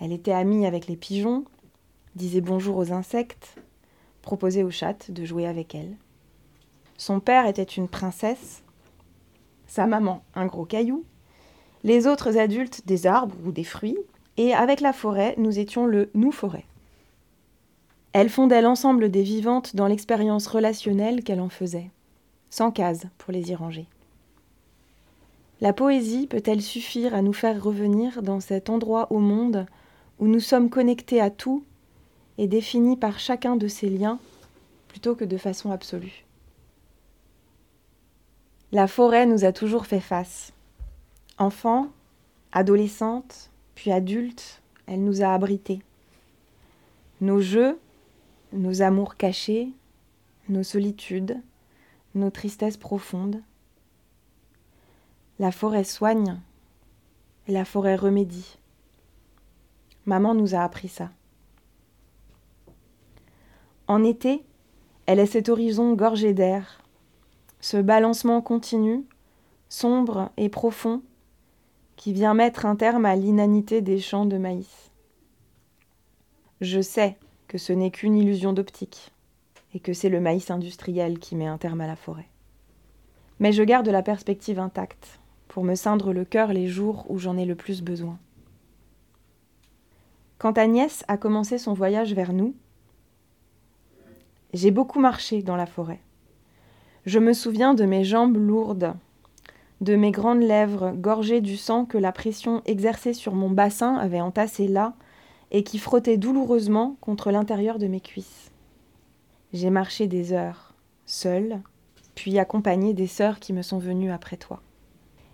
Elle 0.00 0.12
était 0.12 0.32
amie 0.32 0.66
avec 0.66 0.88
les 0.88 0.96
pigeons, 0.96 1.44
disait 2.16 2.40
bonjour 2.40 2.76
aux 2.76 2.92
insectes, 2.92 3.54
proposait 4.20 4.64
aux 4.64 4.70
chattes 4.70 5.10
de 5.12 5.24
jouer 5.24 5.46
avec 5.46 5.74
elle. 5.74 5.96
Son 6.98 7.20
père 7.20 7.46
était 7.46 7.62
une 7.62 7.88
princesse, 7.88 8.62
sa 9.66 9.86
maman 9.86 10.22
un 10.34 10.46
gros 10.46 10.64
caillou, 10.64 11.04
les 11.82 12.06
autres 12.06 12.38
adultes 12.38 12.82
des 12.86 13.06
arbres 13.06 13.36
ou 13.44 13.52
des 13.52 13.64
fruits, 13.64 13.98
et 14.36 14.54
avec 14.54 14.80
la 14.80 14.92
forêt, 14.92 15.34
nous 15.38 15.58
étions 15.58 15.86
le 15.86 16.10
nous 16.14 16.32
forêt. 16.32 16.64
Elle 18.12 18.28
fondait 18.28 18.62
l'ensemble 18.62 19.10
des 19.10 19.22
vivantes 19.22 19.76
dans 19.76 19.86
l'expérience 19.86 20.46
relationnelle 20.46 21.22
qu'elle 21.22 21.40
en 21.40 21.48
faisait, 21.48 21.90
sans 22.50 22.70
case 22.70 23.04
pour 23.18 23.32
les 23.32 23.50
y 23.50 23.54
ranger. 23.54 23.86
La 25.60 25.72
poésie 25.72 26.26
peut-elle 26.26 26.62
suffire 26.62 27.14
à 27.14 27.22
nous 27.22 27.34
faire 27.34 27.62
revenir 27.62 28.22
dans 28.22 28.40
cet 28.40 28.70
endroit 28.70 29.12
au 29.12 29.18
monde 29.18 29.66
où 30.18 30.26
nous 30.26 30.40
sommes 30.40 30.70
connectés 30.70 31.20
à 31.20 31.30
tout 31.30 31.62
et 32.38 32.48
définis 32.48 32.96
par 32.96 33.18
chacun 33.18 33.56
de 33.56 33.68
ces 33.68 33.90
liens 33.90 34.18
plutôt 34.88 35.14
que 35.14 35.24
de 35.24 35.36
façon 35.36 35.70
absolue? 35.70 36.24
La 38.72 38.86
forêt 38.86 39.26
nous 39.26 39.44
a 39.44 39.52
toujours 39.52 39.86
fait 39.86 40.00
face. 40.00 40.52
Enfant, 41.40 41.88
adolescente, 42.52 43.50
puis 43.74 43.90
adulte, 43.90 44.60
elle 44.86 45.02
nous 45.02 45.22
a 45.22 45.32
abrités. 45.32 45.82
Nos 47.22 47.40
jeux, 47.40 47.80
nos 48.52 48.82
amours 48.82 49.16
cachés, 49.16 49.70
nos 50.50 50.62
solitudes, 50.62 51.40
nos 52.14 52.30
tristesses 52.30 52.76
profondes, 52.76 53.42
la 55.38 55.50
forêt 55.50 55.84
soigne 55.84 56.38
la 57.48 57.64
forêt 57.64 57.96
remédie. 57.96 58.58
Maman 60.06 60.34
nous 60.34 60.54
a 60.54 60.60
appris 60.60 60.88
ça. 60.88 61.10
En 63.86 64.04
été, 64.04 64.44
elle 65.06 65.18
est 65.18 65.26
cet 65.26 65.48
horizon 65.48 65.94
gorgé 65.94 66.34
d'air, 66.34 66.82
ce 67.60 67.78
balancement 67.78 68.42
continu, 68.42 69.04
sombre 69.70 70.30
et 70.36 70.50
profond, 70.50 71.02
qui 72.00 72.14
vient 72.14 72.32
mettre 72.32 72.64
un 72.64 72.76
terme 72.76 73.04
à 73.04 73.14
l'inanité 73.14 73.82
des 73.82 73.98
champs 73.98 74.24
de 74.24 74.38
maïs. 74.38 74.90
Je 76.62 76.80
sais 76.80 77.18
que 77.46 77.58
ce 77.58 77.74
n'est 77.74 77.90
qu'une 77.90 78.16
illusion 78.16 78.54
d'optique, 78.54 79.12
et 79.74 79.80
que 79.80 79.92
c'est 79.92 80.08
le 80.08 80.18
maïs 80.18 80.50
industriel 80.50 81.18
qui 81.18 81.36
met 81.36 81.46
un 81.46 81.58
terme 81.58 81.82
à 81.82 81.86
la 81.86 81.96
forêt. 81.96 82.30
Mais 83.38 83.52
je 83.52 83.62
garde 83.62 83.86
la 83.86 84.00
perspective 84.00 84.58
intacte 84.58 85.20
pour 85.46 85.62
me 85.62 85.74
ceindre 85.74 86.14
le 86.14 86.24
cœur 86.24 86.54
les 86.54 86.68
jours 86.68 87.04
où 87.10 87.18
j'en 87.18 87.36
ai 87.36 87.44
le 87.44 87.54
plus 87.54 87.82
besoin. 87.82 88.18
Quand 90.38 90.56
Agnès 90.56 91.04
a 91.06 91.18
commencé 91.18 91.58
son 91.58 91.74
voyage 91.74 92.14
vers 92.14 92.32
nous, 92.32 92.54
j'ai 94.54 94.70
beaucoup 94.70 95.00
marché 95.00 95.42
dans 95.42 95.56
la 95.56 95.66
forêt. 95.66 96.00
Je 97.04 97.18
me 97.18 97.34
souviens 97.34 97.74
de 97.74 97.84
mes 97.84 98.04
jambes 98.04 98.38
lourdes, 98.38 98.94
de 99.80 99.96
mes 99.96 100.10
grandes 100.10 100.42
lèvres 100.42 100.92
gorgées 100.92 101.40
du 101.40 101.56
sang 101.56 101.86
que 101.86 101.98
la 101.98 102.12
pression 102.12 102.62
exercée 102.66 103.14
sur 103.14 103.34
mon 103.34 103.50
bassin 103.50 103.96
avait 103.96 104.20
entassé 104.20 104.68
là 104.68 104.94
et 105.50 105.64
qui 105.64 105.78
frottait 105.78 106.18
douloureusement 106.18 106.96
contre 107.00 107.30
l'intérieur 107.30 107.78
de 107.78 107.86
mes 107.86 108.00
cuisses. 108.00 108.50
J'ai 109.52 109.70
marché 109.70 110.06
des 110.06 110.32
heures, 110.32 110.74
seule, 111.06 111.60
puis 112.14 112.38
accompagnée 112.38 112.94
des 112.94 113.06
sœurs 113.06 113.40
qui 113.40 113.52
me 113.52 113.62
sont 113.62 113.78
venues 113.78 114.12
après 114.12 114.36
toi. 114.36 114.60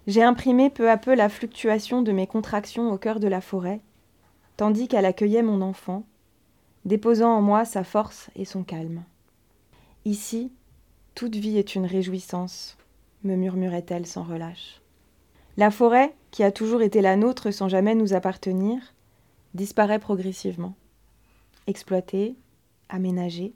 J'ai 0.06 0.22
imprimé 0.22 0.70
peu 0.70 0.88
à 0.88 0.96
peu 0.96 1.14
la 1.14 1.28
fluctuation 1.28 2.00
de 2.00 2.12
mes 2.12 2.28
contractions 2.28 2.92
au 2.92 2.98
cœur 2.98 3.18
de 3.18 3.26
la 3.26 3.40
forêt, 3.40 3.80
tandis 4.56 4.86
qu'elle 4.86 5.04
accueillait 5.04 5.42
mon 5.42 5.60
enfant, 5.60 6.04
déposant 6.84 7.36
en 7.36 7.42
moi 7.42 7.64
sa 7.64 7.82
force 7.82 8.30
et 8.36 8.44
son 8.44 8.62
calme. 8.62 9.02
Ici, 10.04 10.52
toute 11.16 11.34
vie 11.34 11.58
est 11.58 11.74
une 11.74 11.86
réjouissance, 11.86 12.78
me 13.26 13.36
murmurait-elle 13.36 14.06
sans 14.06 14.22
relâche. 14.22 14.80
La 15.56 15.70
forêt, 15.70 16.14
qui 16.30 16.42
a 16.42 16.52
toujours 16.52 16.82
été 16.82 17.00
la 17.00 17.16
nôtre 17.16 17.50
sans 17.50 17.68
jamais 17.68 17.94
nous 17.94 18.14
appartenir, 18.14 18.94
disparaît 19.54 19.98
progressivement. 19.98 20.74
Exploitée, 21.66 22.36
aménagée, 22.88 23.52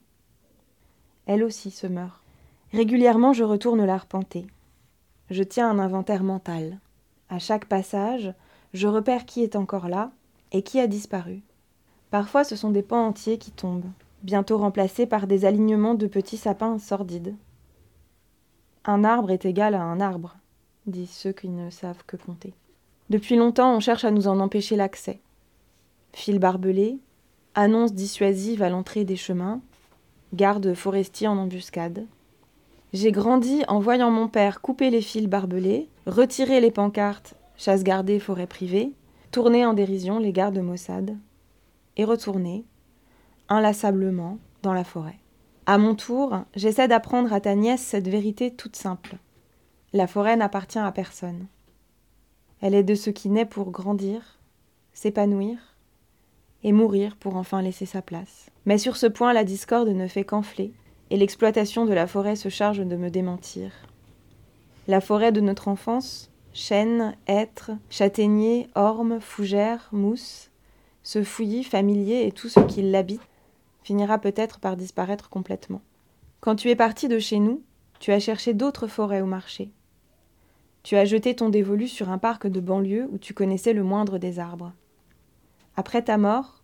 elle 1.27 1.45
aussi 1.45 1.71
se 1.71 1.87
meurt. 1.87 2.23
Régulièrement, 2.73 3.33
je 3.33 3.45
retourne 3.45 3.85
l'arpenter 3.85 4.47
je 5.31 5.45
tiens 5.45 5.71
un 5.71 5.79
inventaire 5.79 6.25
mental. 6.25 6.79
À 7.29 7.39
chaque 7.39 7.67
passage, 7.67 8.35
je 8.75 8.89
repère 8.89 9.25
qui 9.25 9.43
est 9.43 9.57
encore 9.57 9.89
là 9.89 10.11
et 10.53 10.63
qui 10.63 10.81
a 10.81 10.89
disparu. 10.89 11.43
Parfois, 12.11 12.43
ce 12.43 12.57
sont 12.57 12.71
des 12.71 12.83
pans 12.83 13.07
entiers 13.07 13.39
qui 13.39 13.53
tombent, 13.53 13.91
bientôt 14.25 14.59
remplacés 14.59 15.07
par 15.07 15.29
des 15.29 15.45
alignements 15.45 15.95
de 15.95 16.09
petits 16.09 16.37
sapins 16.37 16.79
sordides. 16.79 17.37
Un 18.85 19.05
arbre 19.05 19.31
est 19.31 19.45
égal 19.45 19.75
à 19.75 19.83
un 19.83 20.01
arbre, 20.01 20.37
disent 20.87 21.11
ceux 21.11 21.33
qui 21.33 21.49
ne 21.49 21.71
savent 21.71 22.05
que 22.07 22.17
compter. 22.17 22.55
Depuis 23.11 23.37
longtemps, 23.37 23.75
on 23.75 23.81
cherche 23.81 24.05
à 24.05 24.11
nous 24.11 24.29
en 24.29 24.41
empêcher 24.41 24.77
l'accès. 24.77 25.21
Fils 26.13 26.39
barbelés, 26.39 26.99
annonces 27.55 27.93
dissuasives 27.93 28.63
à 28.63 28.71
l'entrée 28.71 29.05
des 29.05 29.17
chemins, 29.17 29.61
gardes 30.33 30.75
forestiers 30.75 31.29
en 31.29 31.37
embuscade, 31.37 32.07
j'ai 32.93 33.13
grandi 33.13 33.63
en 33.69 33.79
voyant 33.79 34.11
mon 34.11 34.27
père 34.27 34.61
couper 34.61 34.91
les 34.91 35.01
fils 35.01 35.29
barbelés, 35.29 35.89
retirer 36.07 36.61
les 36.61 36.73
pancartes 36.73 37.37
chasse 37.61 37.85
gardée, 37.85 38.19
forêt 38.19 38.47
privée, 38.47 38.95
tourner 39.31 39.67
en 39.67 39.75
dérision 39.75 40.19
les 40.19 40.33
gardes 40.33 40.59
Mossad, 40.59 41.17
et 41.99 42.05
retourner, 42.05 42.65
inlassablement, 43.51 44.39
dans 44.63 44.73
la 44.73 44.83
forêt. 44.83 45.20
À 45.71 45.79
mon 45.79 45.95
tour, 45.95 46.41
j'essaie 46.57 46.89
d'apprendre 46.89 47.33
à 47.33 47.41
ta 47.41 47.55
nièce 47.55 47.83
cette 47.83 48.09
vérité 48.09 48.51
toute 48.51 48.75
simple. 48.75 49.19
La 49.93 50.09
forêt 50.09 50.37
n'appartient 50.37 50.81
à 50.81 50.91
personne. 50.91 51.47
Elle 52.61 52.75
est 52.75 52.83
de 52.83 52.97
ce 52.97 53.09
qui 53.09 53.29
naît 53.29 53.45
pour 53.47 53.71
grandir, 53.71 54.41
s'épanouir 54.95 55.59
et 56.65 56.73
mourir 56.73 57.15
pour 57.15 57.37
enfin 57.37 57.63
laisser 57.63 57.87
sa 57.87 58.03
place. 58.03 58.51
Mais 58.67 58.79
sur 58.79 58.97
ce 58.97 59.07
point, 59.07 59.33
la 59.33 59.45
discorde 59.45 59.91
ne 59.91 60.09
fait 60.09 60.25
qu'enfler, 60.25 60.73
et 61.11 61.17
l'exploitation 61.17 61.87
de 61.87 61.93
la 61.93 62.09
forêt 62.09 62.35
se 62.35 62.49
charge 62.49 62.85
de 62.85 62.97
me 62.97 63.09
démentir. 63.09 63.71
La 64.89 65.01
forêt 65.01 65.31
de 65.31 65.41
notre 65.41 65.69
enfance, 65.69 66.33
chênes, 66.53 67.15
hêtres, 67.29 67.71
châtaigniers, 67.91 68.69
ormes, 68.75 69.21
fougères, 69.21 69.89
mousses, 69.93 70.51
ce 71.05 71.23
fouillis 71.23 71.63
familier 71.63 72.27
et 72.27 72.33
tout 72.33 72.49
ce 72.49 72.59
qui 72.59 72.83
l'habite, 72.83 73.21
finira 73.83 74.19
peut-être 74.19 74.61
par 74.61 74.77
disparaître 74.77 75.29
complètement. 75.29 75.83
Quand 76.41 76.57
tu 76.57 76.71
es 76.71 76.77
parti 76.77 77.09
de 77.09 77.19
chez 77.19 77.39
nous, 77.39 77.63
tu 77.99 78.13
as 78.13 78.21
cherché 78.21 78.55
d'autres 78.55 78.87
forêts 78.87 79.21
au 79.21 79.27
marché. 79.27 79.71
Tu 80.83 80.97
as 80.97 81.05
jeté 81.05 81.37
ton 81.37 81.51
dévolu 81.51 81.89
sur 81.89 82.09
un 82.11 82.19
parc 82.19 82.47
de 82.47 82.61
banlieue 82.61 83.09
où 83.13 83.19
tu 83.19 83.35
connaissais 83.35 83.75
le 83.75 83.83
moindre 83.83 84.19
des 84.19 84.39
arbres. 84.39 84.73
Après 85.77 86.03
ta 86.03 86.17
mort, 86.17 86.63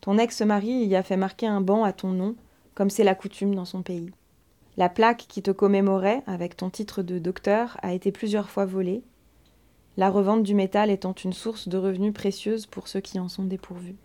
ton 0.00 0.16
ex-mari 0.16 0.70
y 0.86 0.96
a 0.96 1.02
fait 1.02 1.16
marquer 1.16 1.46
un 1.46 1.60
banc 1.60 1.84
à 1.84 1.92
ton 1.92 2.08
nom, 2.08 2.36
comme 2.74 2.90
c'est 2.90 3.04
la 3.04 3.14
coutume 3.14 3.54
dans 3.54 3.64
son 3.64 3.82
pays. 3.82 4.10
La 4.76 4.88
plaque 4.88 5.26
qui 5.28 5.42
te 5.42 5.50
commémorait 5.50 6.22
avec 6.26 6.56
ton 6.56 6.70
titre 6.70 7.02
de 7.02 7.18
docteur 7.18 7.76
a 7.82 7.92
été 7.92 8.12
plusieurs 8.12 8.48
fois 8.48 8.64
volée, 8.64 9.02
la 9.98 10.10
revente 10.10 10.44
du 10.44 10.54
métal 10.54 10.90
étant 10.90 11.12
une 11.12 11.32
source 11.32 11.66
de 11.66 11.76
revenus 11.76 12.14
précieuse 12.14 12.66
pour 12.66 12.86
ceux 12.86 13.00
qui 13.00 13.18
en 13.18 13.28
sont 13.28 13.42
dépourvus. 13.42 13.96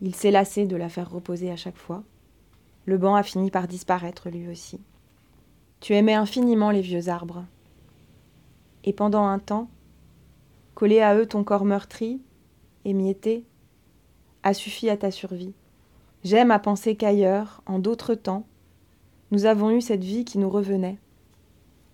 Il 0.00 0.14
s'est 0.14 0.30
lassé 0.30 0.66
de 0.66 0.76
la 0.76 0.88
faire 0.88 1.10
reposer 1.10 1.50
à 1.50 1.56
chaque 1.56 1.76
fois. 1.76 2.04
Le 2.86 2.98
banc 2.98 3.16
a 3.16 3.22
fini 3.22 3.50
par 3.50 3.66
disparaître 3.66 4.30
lui 4.30 4.48
aussi. 4.48 4.80
Tu 5.80 5.94
aimais 5.94 6.14
infiniment 6.14 6.70
les 6.70 6.80
vieux 6.80 7.08
arbres. 7.08 7.44
Et 8.84 8.92
pendant 8.92 9.24
un 9.24 9.38
temps, 9.38 9.68
coller 10.74 11.00
à 11.00 11.16
eux 11.16 11.26
ton 11.26 11.42
corps 11.42 11.64
meurtri, 11.64 12.20
émietté, 12.84 13.44
a 14.42 14.54
suffi 14.54 14.88
à 14.88 14.96
ta 14.96 15.10
survie. 15.10 15.54
J'aime 16.24 16.50
à 16.50 16.58
penser 16.58 16.96
qu'ailleurs, 16.96 17.62
en 17.66 17.78
d'autres 17.78 18.14
temps, 18.14 18.46
nous 19.30 19.44
avons 19.44 19.70
eu 19.70 19.80
cette 19.80 20.04
vie 20.04 20.24
qui 20.24 20.38
nous 20.38 20.48
revenait, 20.48 20.98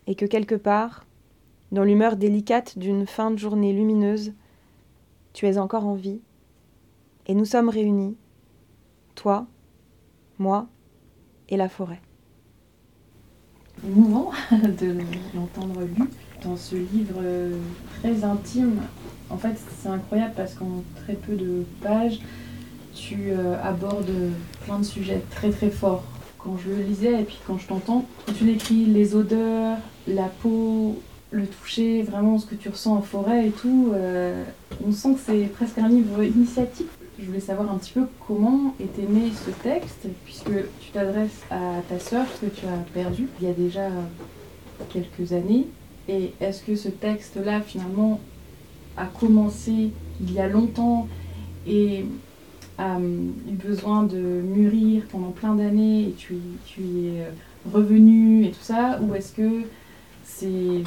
et 0.07 0.15
que 0.15 0.27
quelque 0.27 0.55
part, 0.55 1.05
dans 1.73 1.85
l'humeur 1.85 2.17
délicate 2.17 2.79
d'une 2.79 3.07
fin 3.07 3.31
de 3.31 3.39
journée 3.39 3.73
lumineuse, 3.73 4.33
tu 5.33 5.47
es 5.47 5.59
encore 5.59 5.87
en 5.87 5.95
vie, 5.95 6.21
et 7.27 7.35
nous 7.35 7.45
sommes 7.45 7.69
réunis, 7.69 8.17
toi, 9.15 9.47
moi 10.39 10.67
et 11.49 11.57
la 11.57 11.69
forêt. 11.69 12.01
Mouvant 13.83 14.31
de 14.53 14.97
l'entendre 15.35 15.83
lu 15.83 16.05
dans 16.45 16.57
ce 16.57 16.77
livre 16.77 17.21
très 18.01 18.25
intime. 18.25 18.81
En 19.31 19.37
fait, 19.37 19.57
c'est 19.81 19.89
incroyable 19.89 20.35
parce 20.37 20.55
qu'en 20.55 20.83
très 21.05 21.15
peu 21.15 21.35
de 21.35 21.65
pages, 21.83 22.21
tu 22.95 23.31
euh, 23.31 23.57
abordes 23.63 24.13
plein 24.65 24.79
de 24.79 24.85
sujets 24.85 25.23
très 25.31 25.51
très 25.51 25.71
forts. 25.71 26.05
Quand 26.39 26.57
je 26.59 26.71
le 26.71 26.83
lisais 26.83 27.23
et 27.23 27.25
puis 27.25 27.39
quand 27.47 27.59
je 27.59 27.67
t'entends, 27.67 28.05
tu 28.37 28.45
décris 28.45 28.85
les 28.85 29.15
odeurs, 29.15 29.79
la 30.07 30.29
peau, 30.43 31.01
le 31.31 31.47
toucher, 31.47 32.03
vraiment 32.03 32.39
ce 32.39 32.47
que 32.47 32.55
tu 32.55 32.69
ressens 32.69 32.97
en 32.97 33.03
forêt 33.03 33.49
et 33.49 33.51
tout, 33.51 33.91
euh, 33.95 34.45
on 34.87 34.93
sent 34.93 35.15
que 35.15 35.21
c'est 35.27 35.47
presque 35.47 35.79
un 35.79 35.89
livre 35.89 36.23
initiatique. 36.23 36.89
Je 37.19 37.27
voulais 37.27 37.41
savoir 37.41 37.73
un 37.73 37.79
petit 37.79 37.93
peu 37.93 38.07
comment 38.27 38.75
était 38.81 39.07
né 39.07 39.31
ce 39.33 39.51
texte, 39.63 40.09
puisque 40.25 40.51
tu 40.81 40.91
t'adresses 40.93 41.43
à 41.49 41.81
ta 41.89 42.01
sœur 42.01 42.27
que 42.41 42.47
tu 42.47 42.67
as 42.67 42.93
perdu 42.93 43.29
il 43.41 43.47
y 43.47 43.51
a 43.51 43.55
déjà 43.55 43.89
quelques 44.91 45.33
années. 45.33 45.69
Et 46.09 46.33
est-ce 46.41 46.63
que 46.63 46.75
ce 46.75 46.89
texte-là, 46.89 47.61
finalement, 47.61 48.21
a 48.97 49.07
commencé 49.07 49.91
il 50.21 50.33
y 50.33 50.41
a 50.41 50.49
longtemps 50.49 51.07
et 51.69 52.05
a 52.79 52.99
eu 52.99 53.55
besoin 53.55 54.03
de 54.03 54.19
mûrir 54.19 55.05
pendant 55.11 55.31
plein 55.31 55.55
d'années 55.55 56.09
et 56.09 56.15
tu, 56.19 56.35
tu 56.67 56.81
y 56.81 57.07
es 57.09 57.27
revenu 57.73 58.45
et 58.45 58.51
tout 58.51 58.63
ça 58.63 58.99
Ou 59.01 59.15
est-ce 59.15 59.33
que 59.33 59.63
c'est 60.25 60.83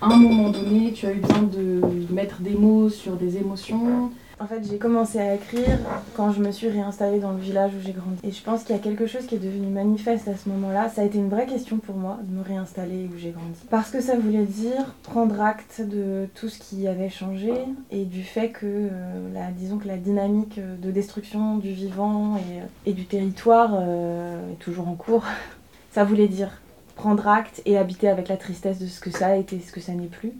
à 0.00 0.06
un 0.06 0.16
moment 0.16 0.50
donné, 0.50 0.92
tu 0.92 1.06
as 1.06 1.12
eu 1.12 1.18
besoin 1.18 1.42
de 1.42 1.80
mettre 2.12 2.40
des 2.40 2.54
mots 2.54 2.88
sur 2.88 3.16
des 3.16 3.36
émotions? 3.36 4.10
En 4.42 4.46
fait, 4.46 4.66
j'ai 4.68 4.78
commencé 4.78 5.20
à 5.20 5.34
écrire 5.34 5.78
quand 6.16 6.32
je 6.32 6.42
me 6.42 6.50
suis 6.50 6.68
réinstallée 6.68 7.20
dans 7.20 7.30
le 7.30 7.38
village 7.38 7.70
où 7.78 7.80
j'ai 7.80 7.92
grandi. 7.92 8.18
Et 8.24 8.32
je 8.32 8.42
pense 8.42 8.64
qu'il 8.64 8.74
y 8.74 8.78
a 8.78 8.82
quelque 8.82 9.06
chose 9.06 9.26
qui 9.26 9.36
est 9.36 9.38
devenu 9.38 9.68
manifeste 9.68 10.26
à 10.26 10.36
ce 10.36 10.48
moment-là. 10.48 10.88
Ça 10.88 11.02
a 11.02 11.04
été 11.04 11.18
une 11.18 11.28
vraie 11.28 11.46
question 11.46 11.78
pour 11.78 11.94
moi 11.94 12.18
de 12.22 12.36
me 12.36 12.42
réinstaller 12.42 13.08
où 13.14 13.18
j'ai 13.18 13.30
grandi. 13.30 13.60
Parce 13.70 13.90
que 13.90 14.00
ça 14.00 14.16
voulait 14.16 14.44
dire 14.44 14.94
prendre 15.04 15.40
acte 15.40 15.80
de 15.80 16.26
tout 16.34 16.48
ce 16.48 16.58
qui 16.58 16.88
avait 16.88 17.08
changé 17.08 17.52
et 17.92 18.04
du 18.04 18.24
fait 18.24 18.50
que, 18.50 18.66
euh, 18.66 18.88
la, 19.32 19.52
disons 19.52 19.78
que 19.78 19.86
la 19.86 19.96
dynamique 19.96 20.58
de 20.58 20.90
destruction 20.90 21.58
du 21.58 21.72
vivant 21.72 22.36
et, 22.36 22.90
et 22.90 22.94
du 22.94 23.06
territoire 23.06 23.70
euh, 23.74 24.52
est 24.52 24.56
toujours 24.56 24.88
en 24.88 24.94
cours. 24.94 25.24
Ça 25.92 26.02
voulait 26.02 26.28
dire 26.28 26.50
prendre 26.96 27.28
acte 27.28 27.62
et 27.64 27.78
habiter 27.78 28.08
avec 28.08 28.28
la 28.28 28.36
tristesse 28.36 28.78
de 28.78 28.86
ce 28.86 29.00
que 29.00 29.10
ça 29.10 29.28
a 29.28 29.36
été, 29.36 29.60
ce 29.60 29.72
que 29.72 29.80
ça 29.80 29.92
n'est 29.92 30.06
plus. 30.06 30.32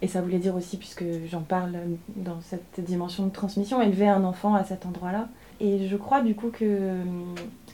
Et 0.00 0.06
ça 0.06 0.20
voulait 0.20 0.38
dire 0.38 0.54
aussi, 0.54 0.76
puisque 0.76 1.04
j'en 1.28 1.40
parle 1.40 1.76
dans 2.16 2.40
cette 2.40 2.80
dimension 2.80 3.26
de 3.26 3.32
transmission, 3.32 3.82
élever 3.82 4.08
un 4.08 4.24
enfant 4.24 4.54
à 4.54 4.64
cet 4.64 4.86
endroit-là. 4.86 5.28
Et 5.60 5.88
je 5.88 5.96
crois 5.96 6.22
du 6.22 6.34
coup 6.34 6.50
que 6.50 6.64
euh, 6.64 7.02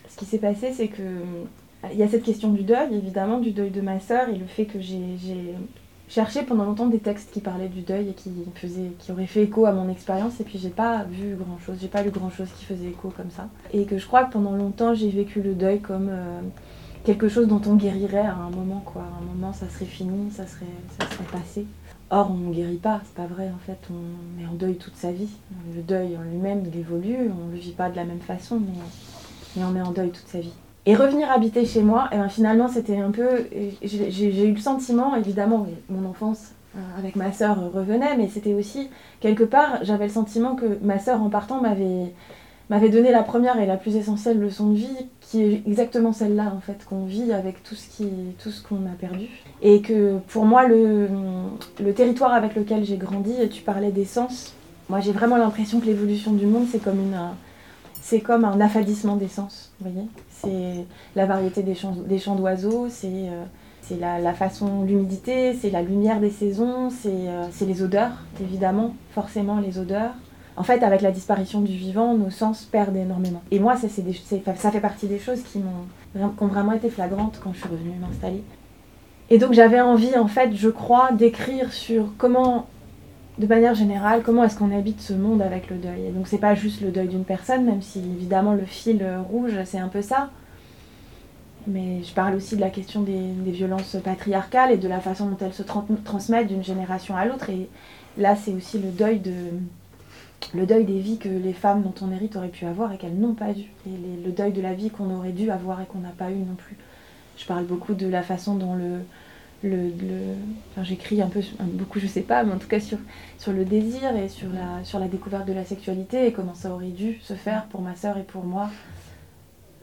ce 0.08 0.16
qui 0.16 0.24
s'est 0.24 0.38
passé, 0.38 0.72
c'est 0.72 0.88
que 0.88 1.02
il 1.92 1.98
y 1.98 2.02
a 2.02 2.08
cette 2.08 2.22
question 2.22 2.50
du 2.50 2.62
deuil, 2.62 2.94
évidemment, 2.94 3.38
du 3.38 3.50
deuil 3.50 3.70
de 3.70 3.82
ma 3.82 4.00
sœur, 4.00 4.28
et 4.30 4.37
le 4.37 4.46
fait 4.46 4.64
que 4.64 4.80
j'ai 4.80 5.54
cherché 6.08 6.42
pendant 6.42 6.64
longtemps 6.64 6.87
des 6.87 6.98
textes 6.98 7.30
qui 7.32 7.40
parlaient 7.40 7.68
du 7.68 7.80
deuil 7.80 8.08
et 8.08 8.12
qui, 8.12 8.30
faisaient, 8.54 8.92
qui 8.98 9.12
auraient 9.12 9.26
fait 9.26 9.42
écho 9.42 9.66
à 9.66 9.72
mon 9.72 9.90
expérience, 9.90 10.40
et 10.40 10.44
puis 10.44 10.58
j'ai 10.58 10.70
pas 10.70 11.04
vu 11.04 11.34
grand 11.34 11.58
chose, 11.58 11.76
j'ai 11.80 11.88
pas 11.88 12.02
lu 12.02 12.10
grand 12.10 12.30
chose 12.30 12.48
qui 12.56 12.64
faisait 12.64 12.88
écho 12.88 13.12
comme 13.14 13.30
ça. 13.30 13.48
Et 13.72 13.84
que 13.84 13.98
je 13.98 14.06
crois 14.06 14.24
que 14.24 14.32
pendant 14.32 14.52
longtemps, 14.52 14.94
j'ai 14.94 15.10
vécu 15.10 15.42
le 15.42 15.54
deuil 15.54 15.80
comme. 15.80 16.08
Euh, 16.10 16.40
quelque 17.04 17.28
chose 17.28 17.46
dont 17.46 17.60
on 17.66 17.76
guérirait 17.76 18.18
à 18.18 18.34
un 18.34 18.50
moment 18.50 18.82
quoi. 18.84 19.02
À 19.02 19.22
un 19.22 19.34
moment 19.34 19.52
ça 19.52 19.68
serait 19.68 19.84
fini, 19.84 20.30
ça 20.30 20.46
serait, 20.46 20.66
ça 20.98 21.06
serait 21.06 21.38
passé. 21.38 21.66
Or, 22.10 22.30
on 22.30 22.34
ne 22.34 22.52
guérit 22.52 22.76
pas, 22.76 23.00
c'est 23.04 23.14
pas 23.14 23.26
vrai 23.26 23.50
en 23.54 23.58
fait, 23.66 23.78
on 23.90 24.42
est 24.42 24.46
en 24.46 24.54
deuil 24.54 24.76
toute 24.76 24.96
sa 24.96 25.10
vie. 25.10 25.30
Le 25.74 25.82
deuil 25.82 26.16
en 26.16 26.22
lui-même, 26.22 26.62
il 26.66 26.78
évolue, 26.78 27.30
on 27.30 27.46
ne 27.48 27.52
le 27.52 27.58
vit 27.58 27.72
pas 27.72 27.88
de 27.90 27.96
la 27.96 28.04
même 28.04 28.20
façon, 28.20 28.60
mais, 28.60 29.62
on 29.62 29.76
est 29.76 29.82
en 29.82 29.92
deuil 29.92 30.10
toute 30.10 30.26
sa 30.26 30.40
vie. 30.40 30.52
Et 30.86 30.94
revenir 30.94 31.30
habiter 31.30 31.64
chez 31.64 31.82
moi, 31.82 32.08
et 32.12 32.16
eh 32.16 32.18
ben, 32.18 32.28
finalement 32.28 32.68
c'était 32.68 32.98
un 32.98 33.10
peu. 33.10 33.46
J'ai 33.82 34.48
eu 34.48 34.52
le 34.52 34.60
sentiment, 34.60 35.16
évidemment, 35.16 35.66
mon 35.88 36.08
enfance 36.08 36.52
euh, 36.76 36.80
avec 36.98 37.16
ma 37.16 37.32
sœur 37.32 37.72
revenait, 37.72 38.16
mais 38.16 38.28
c'était 38.28 38.52
aussi, 38.52 38.90
quelque 39.20 39.44
part, 39.44 39.78
j'avais 39.82 40.06
le 40.06 40.12
sentiment 40.12 40.56
que 40.56 40.78
ma 40.82 40.98
sœur 40.98 41.22
en 41.22 41.30
partant 41.30 41.60
m'avait 41.60 42.12
m'avait 42.70 42.88
donné 42.88 43.11
la 43.11 43.22
première 43.22 43.59
et 43.59 43.66
la 43.66 43.77
plus 43.77 43.96
essentielle 43.96 44.38
leçon 44.38 44.70
de 44.70 44.77
vie, 44.77 45.07
qui 45.20 45.42
est 45.42 45.62
exactement 45.66 46.12
celle-là 46.12 46.53
en 46.57 46.61
fait 46.61 46.85
qu'on 46.85 47.05
vit 47.05 47.33
avec 47.33 47.62
tout 47.62 47.74
ce 47.74 47.88
qui, 47.88 48.09
tout 48.42 48.50
ce 48.50 48.62
qu'on 48.62 48.87
a 48.87 48.94
perdu. 48.98 49.27
Et 49.62 49.83
que 49.83 50.18
pour 50.29 50.44
moi 50.44 50.66
le, 50.66 51.09
le 51.81 51.94
territoire 51.94 52.33
avec 52.33 52.55
lequel 52.55 52.85
j'ai 52.85 52.96
grandi, 52.96 53.33
et 53.40 53.48
tu 53.48 53.62
parlais 53.62 53.90
d'essence, 53.90 54.55
moi 54.88 55.00
j'ai 55.00 55.12
vraiment 55.12 55.37
l'impression 55.37 55.81
que 55.81 55.87
l'évolution 55.87 56.33
du 56.33 56.46
monde 56.46 56.66
c'est 56.70 56.83
comme 56.83 57.00
une 57.00 57.18
c'est 58.00 58.20
comme 58.20 58.44
un 58.44 58.61
affadissement 58.61 59.16
d'essence, 59.16 59.72
vous 59.81 59.90
voyez 59.90 60.07
C'est 60.29 60.87
la 61.16 61.24
variété 61.24 61.62
des 61.62 61.74
chants, 61.74 61.96
des 62.07 62.18
chants 62.18 62.35
d'oiseaux, 62.35 62.87
c'est 62.90 63.09
euh, 63.09 63.44
c'est 63.81 64.00
la, 64.00 64.18
la, 64.18 64.33
façon, 64.33 64.83
l'humidité, 64.83 65.53
c'est 65.55 65.68
la 65.68 65.83
lumière 65.83 66.18
des 66.18 66.31
saisons, 66.31 66.88
c'est 66.88 67.29
euh, 67.29 67.46
les 67.66 67.83
odeurs, 67.83 68.12
évidemment, 68.40 68.94
forcément 69.11 69.61
les 69.61 69.79
odeurs 69.79 70.14
en 70.56 70.62
fait, 70.62 70.82
avec 70.82 71.00
la 71.00 71.10
disparition 71.10 71.60
du 71.60 71.72
vivant, 71.72 72.14
nos 72.14 72.30
sens 72.30 72.64
perdent 72.64 72.96
énormément. 72.96 73.42
Et 73.50 73.58
moi, 73.58 73.74
ça, 73.76 73.88
fait 73.88 74.80
partie 74.80 75.06
des 75.06 75.18
choses 75.18 75.42
qui, 75.42 75.58
ont, 75.58 76.20
qui 76.30 76.42
ont 76.42 76.46
vraiment 76.46 76.72
été 76.72 76.90
flagrantes 76.90 77.40
quand 77.42 77.52
je 77.52 77.58
suis 77.60 77.68
revenue 77.68 77.92
m'installer. 78.00 78.42
Et 79.30 79.38
donc 79.38 79.52
j'avais 79.52 79.80
envie, 79.80 80.16
en 80.16 80.28
fait, 80.28 80.54
je 80.54 80.68
crois, 80.68 81.10
d'écrire 81.12 81.72
sur 81.72 82.12
comment, 82.18 82.66
de 83.38 83.46
manière 83.46 83.74
générale, 83.74 84.22
comment 84.22 84.44
est-ce 84.44 84.56
qu'on 84.56 84.76
habite 84.76 85.00
ce 85.00 85.14
monde 85.14 85.42
avec 85.42 85.70
le 85.70 85.76
deuil. 85.76 86.06
Et 86.06 86.10
donc 86.10 86.28
c'est 86.28 86.38
pas 86.38 86.54
juste 86.54 86.82
le 86.82 86.90
deuil 86.90 87.08
d'une 87.08 87.24
personne, 87.24 87.64
même 87.64 87.82
si 87.82 87.98
évidemment 87.98 88.52
le 88.52 88.64
fil 88.64 89.04
rouge, 89.30 89.52
c'est 89.64 89.78
un 89.78 89.88
peu 89.88 90.02
ça. 90.02 90.30
Mais 91.66 92.02
je 92.02 92.12
parle 92.12 92.34
aussi 92.34 92.56
de 92.56 92.60
la 92.60 92.68
question 92.68 93.00
des, 93.00 93.50
violences 93.50 93.96
patriarcales 94.04 94.70
et 94.70 94.76
de 94.76 94.86
la 94.86 95.00
façon 95.00 95.26
dont 95.26 95.38
elles 95.40 95.54
se 95.54 95.62
transmettent 95.62 96.48
d'une 96.48 96.62
génération 96.62 97.16
à 97.16 97.24
l'autre. 97.24 97.48
Et 97.48 97.70
là, 98.18 98.36
c'est 98.36 98.52
aussi 98.52 98.78
le 98.78 98.90
deuil 98.90 99.18
de, 99.18 99.32
le 100.52 100.66
deuil 100.66 100.85
des 100.85 100.98
vies 100.98 101.18
que 101.18 101.28
les 101.28 101.52
femmes 101.52 101.83
dont 101.83 101.94
on 102.02 102.12
hérite 102.12 102.37
auraient 102.37 102.48
pu 102.48 102.66
avoir 102.66 102.92
et 102.92 102.98
qu'elles 102.98 103.16
n'ont 103.16 103.35
pas 103.35 103.52
dû. 103.52 103.70
Et 103.87 104.24
le 104.24 104.33
deuil 104.33 104.52
de 104.52 104.61
la 104.61 104.74
vie 104.74 104.90
qu'on 104.90 105.14
aurait 105.14 105.33
dû 105.33 105.50
avoir 105.50 105.80
et 105.80 105.87
qu'on 105.87 106.00
n'a 106.00 106.11
pas 106.11 106.30
eu 106.30 106.37
non 106.37 106.54
plus. 106.54 106.76
Je 107.37 107.46
parle 107.46 107.64
beaucoup 107.64 107.94
de 107.94 108.07
la 108.07 108.22
façon 108.22 108.54
dont 108.54 108.74
le. 108.74 109.00
j'écris 110.83 111.22
un 111.22 111.28
peu, 111.28 111.40
beaucoup, 111.61 111.98
je 111.98 112.07
sais 112.07 112.20
pas, 112.20 112.44
mais 112.44 112.52
en 112.52 112.59
tout 112.59 112.68
cas 112.68 112.80
sur, 112.80 112.98
sur 113.38 113.52
le 113.52 113.64
désir 113.64 114.14
et 114.16 114.28
sur 114.28 114.48
la, 114.52 114.85
sur 114.85 114.98
la 114.98 115.09
découverte 115.09 115.46
de 115.46 115.52
la 115.52 115.64
sexualité 115.64 116.26
et 116.26 116.33
comment 116.33 116.54
ça 116.54 116.70
aurait 116.70 116.88
dû 116.88 117.18
se 117.22 117.35
faire 117.35 117.64
pour 117.66 117.80
ma 117.80 117.96
sœur 117.96 118.18
et 118.18 118.24
pour 118.24 118.44
moi 118.44 118.70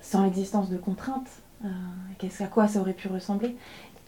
sans 0.01 0.23
l'existence 0.23 0.69
de 0.69 0.77
contraintes, 0.77 1.29
qu'est-ce 2.17 2.43
à 2.43 2.47
quoi 2.47 2.67
ça 2.67 2.79
aurait 2.79 2.93
pu 2.93 3.07
ressembler 3.07 3.55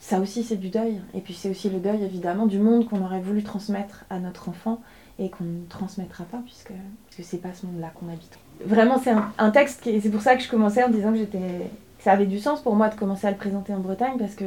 ça 0.04 0.20
aussi 0.20 0.44
c'est 0.44 0.58
du 0.58 0.68
deuil. 0.68 1.00
Et 1.14 1.22
puis 1.22 1.34
c'est 1.34 1.50
aussi 1.50 1.70
le 1.70 1.80
deuil 1.80 2.04
évidemment 2.04 2.46
du 2.46 2.60
monde 2.60 2.90
qu'on 2.90 3.02
aurait 3.02 3.22
voulu 3.22 3.42
transmettre 3.42 4.04
à 4.10 4.20
notre 4.20 4.50
enfant 4.50 4.82
et 5.20 5.30
qu'on 5.30 5.44
ne 5.44 5.66
transmettra 5.70 6.24
pas 6.26 6.42
puisque, 6.46 6.74
puisque 7.10 7.30
c'est 7.30 7.38
pas 7.38 7.54
ce 7.54 7.66
monde-là 7.66 7.92
qu'on 7.96 8.08
habite. 8.08 8.38
Vraiment 8.66 9.00
c'est 9.00 9.14
un, 9.38 9.52
texte 9.52 9.82
qui, 9.82 10.00
c'est 10.02 10.10
pour 10.10 10.22
ça 10.22 10.36
que 10.36 10.44
je 10.44 10.50
commençais 10.50 10.84
en 10.84 10.90
disant 10.90 11.12
que 11.12 11.18
j'étais, 11.18 11.70
ça 12.00 12.14
avait 12.14 12.26
du 12.26 12.40
sens 12.40 12.62
pour 12.62 12.76
moi 12.76 12.90
de 12.90 12.96
commencer 12.96 13.28
à 13.28 13.32
le 13.32 13.38
présenter 13.38 13.74
en 13.74 13.80
Bretagne 13.80 14.18
parce 14.18 14.36
que 14.36 14.46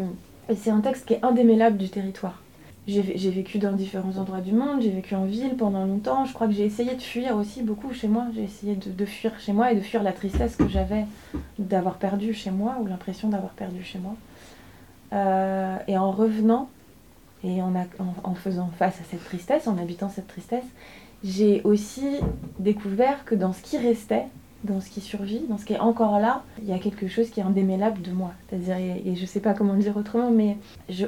c'est 0.55 0.71
un 0.71 0.81
texte 0.81 1.07
qui 1.07 1.15
est 1.15 1.25
indémêlable 1.25 1.77
du 1.77 1.89
territoire. 1.89 2.43
J'ai, 2.89 3.03
vécu 3.03 3.59
dans 3.59 3.73
différents 3.73 4.17
endroits 4.17 4.41
du 4.41 4.53
monde, 4.53 4.81
j'ai 4.81 4.91
vécu 4.91 5.17
en 5.17 5.25
ville 5.25 5.57
pendant 5.57 5.85
longtemps. 5.85 6.25
Je 6.25 6.33
crois 6.33 6.47
que 6.47 6.53
j'ai 6.53 6.65
essayé 6.65 6.95
de 6.95 7.03
fuir 7.03 7.37
aussi 7.37 7.63
beaucoup 7.63 7.93
chez 7.93 8.07
moi. 8.07 8.27
J'ai 8.33 8.45
essayé 8.45 8.77
de, 8.77 8.93
de, 8.93 9.05
fuir 9.05 9.33
chez 9.41 9.53
moi 9.53 9.73
et 9.73 9.75
de 9.75 9.81
fuir 9.81 10.05
la 10.05 10.13
tristesse 10.13 10.55
que 10.55 10.69
j'avais 10.69 11.05
d'avoir 11.59 11.97
perdu 11.97 12.33
chez 12.33 12.53
moi 12.53 12.77
ou 12.81 12.87
l'impression 12.87 13.29
d'avoir 13.29 13.51
perdu 13.55 13.83
chez 13.83 13.99
moi. 13.99 14.15
Euh, 15.13 15.77
et 15.89 15.99
en 15.99 16.13
revenant, 16.13 16.69
et 17.47 17.63
en, 17.63 18.35
faisant 18.35 18.71
face 18.79 19.01
à 19.01 19.05
cette 19.09 19.25
tristesse, 19.25 19.69
en 19.69 19.79
habitant 19.79 20.09
cette 20.09 20.27
tristesse, 20.27 20.65
j'ai 21.23 21.63
aussi 21.63 22.07
découvert 22.59 23.25
que 23.25 23.35
dans 23.35 23.53
ce 23.53 23.63
qui 23.63 23.79
restait, 23.79 24.25
dans 24.65 24.81
ce 24.81 24.91
qui 24.91 25.01
survit, 25.01 25.43
dans 25.49 25.59
ce 25.59 25.65
qui 25.65 25.75
est 25.75 25.79
encore 25.79 26.19
là, 26.19 26.43
il 26.61 26.69
y 26.69 26.73
a 26.73 26.79
quelque 26.79 27.07
chose 27.07 27.31
qui 27.31 27.39
est 27.39 27.43
indémêlable 27.45 28.03
de 28.03 28.11
moi. 28.11 28.33
C'est-à-dire, 28.49 28.77
et, 28.77 29.15
je 29.15 29.21
ne 29.21 29.27
sais 29.27 29.39
pas 29.39 29.55
comment 29.55 29.75
le 29.75 29.79
dire 29.79 29.97
autrement, 29.97 30.31
mais 30.31 30.57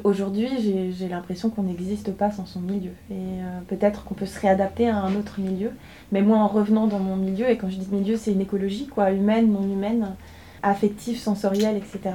aujourd'hui, 0.04 0.48
j'ai 0.96 1.08
l'impression 1.08 1.50
qu'on 1.50 1.64
n'existe 1.64 2.12
pas 2.12 2.30
sans 2.30 2.46
son 2.46 2.60
milieu. 2.60 2.92
Et 3.10 3.14
euh, 3.14 3.60
peut-être 3.66 4.04
qu'on 4.04 4.14
peut 4.14 4.26
se 4.26 4.38
réadapter 4.38 4.88
à 4.88 4.96
un 4.96 5.16
autre 5.16 5.40
milieu. 5.40 5.72
Mais 6.12 6.22
moi, 6.22 6.38
en 6.38 6.46
revenant 6.46 6.86
dans 6.86 7.00
mon 7.00 7.16
milieu, 7.16 7.50
et 7.50 7.56
quand 7.56 7.68
je 7.68 7.78
dis 7.78 7.88
milieu, 7.90 8.16
c'est 8.16 8.32
une 8.32 8.40
écologie, 8.40 8.86
quoi, 8.86 9.10
humaine, 9.10 9.50
non 9.50 9.62
humaine, 9.62 10.14
affective, 10.62 11.18
sensorielle, 11.18 11.76
etc 11.76 12.12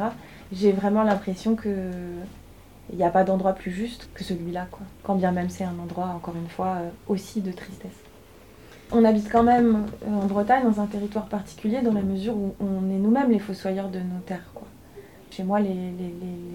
j'ai 0.53 0.71
vraiment 0.71 1.03
l'impression 1.03 1.55
que 1.55 1.91
il 2.91 2.97
n'y 2.97 3.03
a 3.03 3.09
pas 3.09 3.23
d'endroit 3.23 3.53
plus 3.53 3.71
juste 3.71 4.09
que 4.13 4.23
celui-là, 4.23 4.67
quoi. 4.71 4.81
Quand 5.03 5.15
bien 5.15 5.31
même 5.31 5.49
c'est 5.49 5.63
un 5.63 5.77
endroit, 5.81 6.07
encore 6.07 6.35
une 6.35 6.49
fois, 6.49 6.77
euh, 6.81 6.89
aussi 7.07 7.41
de 7.41 7.51
tristesse. 7.51 7.91
On 8.91 9.05
habite 9.05 9.31
quand 9.31 9.43
même 9.43 9.85
euh, 10.05 10.13
en 10.13 10.25
Bretagne, 10.25 10.63
dans 10.63 10.81
un 10.81 10.85
territoire 10.85 11.27
particulier, 11.27 11.81
dans 11.81 11.93
la 11.93 12.01
mesure 12.01 12.35
où 12.35 12.55
on 12.59 12.89
est 12.89 12.99
nous-mêmes 12.99 13.31
les 13.31 13.39
fossoyeurs 13.39 13.89
de 13.89 13.99
nos 13.99 14.19
terres. 14.25 14.51
Chez 15.35 15.43
moi, 15.43 15.59
les, 15.59 15.73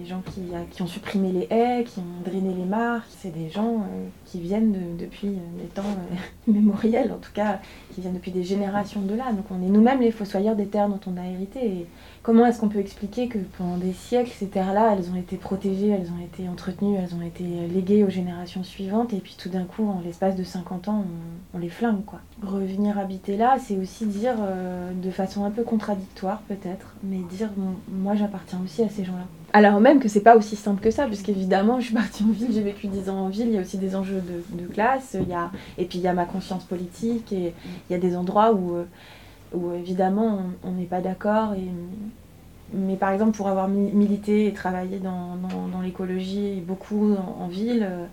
gens 0.05 0.21
qui, 0.21 0.41
qui, 0.71 0.81
ont 0.81 0.87
supprimé 0.87 1.33
les 1.33 1.47
haies, 1.49 1.83
qui 1.83 1.99
ont 1.99 2.23
drainé 2.23 2.53
les 2.53 2.63
mares, 2.63 3.03
c'est 3.09 3.33
des 3.33 3.49
gens 3.49 3.81
euh, 3.81 4.07
qui 4.25 4.39
viennent 4.39 4.95
depuis 4.97 5.27
des 5.27 5.67
temps 5.73 5.83
mémoriels, 6.47 7.11
en 7.11 7.17
tout 7.17 7.33
cas, 7.33 7.59
qui 7.93 7.99
viennent 7.99 8.13
depuis 8.13 8.31
des 8.31 8.43
générations 8.43 9.01
de 9.01 9.15
là. 9.15 9.33
Donc 9.33 9.45
on 9.51 9.61
est 9.61 9.69
nous-mêmes 9.69 9.99
les 9.99 10.11
fossoyeurs 10.11 10.55
des 10.55 10.67
terres 10.67 10.87
dont 10.87 10.99
on 11.07 11.17
a 11.17 11.27
hérité. 11.27 11.65
Et, 11.65 11.87
Comment 12.21 12.45
est-ce 12.45 12.59
qu'on 12.59 12.67
peut 12.67 12.79
expliquer 12.79 13.29
que 13.29 13.37
pendant 13.57 13.77
des 13.77 13.93
siècles, 13.93 14.31
ces 14.31 14.47
terres-là, 14.47 14.93
elles 14.93 15.09
ont 15.09 15.15
été 15.15 15.37
protégées, 15.37 15.87
elles 15.87 16.11
ont 16.11 16.23
été 16.23 16.49
entretenues, 16.49 16.97
elles 16.97 17.15
ont 17.15 17.21
été 17.21 17.43
léguées 17.73 18.03
aux 18.03 18.09
générations 18.09 18.63
suivantes, 18.63 19.13
et 19.13 19.19
puis 19.19 19.37
tout 19.37 19.47
d'un 19.47 19.63
coup, 19.63 19.87
en 19.87 20.01
l'espace 20.01 20.35
de 20.35 20.43
50 20.43 20.89
ans, 20.89 21.05
on, 21.53 21.57
les 21.57 21.69
flingue, 21.69 22.03
quoi. 22.05 22.19
Revenir 22.43 22.99
habiter 22.99 23.37
là, 23.37 23.57
c'est 23.59 23.77
aussi 23.77 24.05
dire, 24.05 24.35
euh, 24.41 24.91
de 24.93 25.11
façon 25.11 25.45
un 25.45 25.49
peu 25.49 25.63
contradictoire 25.63 26.41
peut-être, 26.41 26.93
mais 27.03 27.19
dire, 27.31 27.49
moi 27.89 28.15
j'appartiens 28.15 28.59
à 28.83 28.89
ces 28.89 29.03
gens-là. 29.03 29.25
Alors 29.51 29.79
même 29.79 29.99
que 29.99 30.07
c'est 30.07 30.21
pas 30.21 30.37
aussi 30.37 30.55
simple 30.55 30.81
que 30.81 30.91
ça, 30.91 31.07
puisqu'évidemment, 31.07 31.79
je 31.79 31.85
suis 31.85 31.95
partie 31.95 32.23
en 32.23 32.31
ville, 32.31 32.49
j'ai 32.51 32.61
vécu 32.61 32.87
10 32.87 33.09
ans 33.09 33.25
en 33.25 33.29
ville, 33.29 33.47
il 33.47 33.53
y 33.53 33.57
a 33.57 33.61
aussi 33.61 33.77
des 33.77 33.95
enjeux 33.95 34.21
de, 34.51 34.65
classe, 34.67 35.15
et 35.77 35.85
puis 35.85 35.97
il 35.97 36.01
y 36.01 36.07
a 36.07 36.13
ma 36.13 36.25
conscience 36.25 36.63
politique, 36.63 37.33
et 37.33 37.53
il 37.89 37.93
y 37.93 37.95
a 37.95 37.99
des 37.99 38.15
endroits 38.15 38.53
où... 38.53 38.75
Euh, 38.75 38.83
évidemment 39.79 40.43
on 40.63 40.71
n'est 40.71 40.85
pas 40.85 41.01
d'accord. 41.01 41.55
Mais 42.71 42.95
par 42.97 43.11
exemple, 43.11 43.35
pour 43.35 43.47
avoir 43.47 43.67
milité 43.67 44.45
et 44.45 44.53
travaillé 44.53 44.99
dans, 44.99 45.37
dans, 45.71 45.81
l'écologie, 45.81 46.61
beaucoup 46.65 47.15
en, 47.15 47.47
ville, 47.47 47.87
euh, 47.89 48.05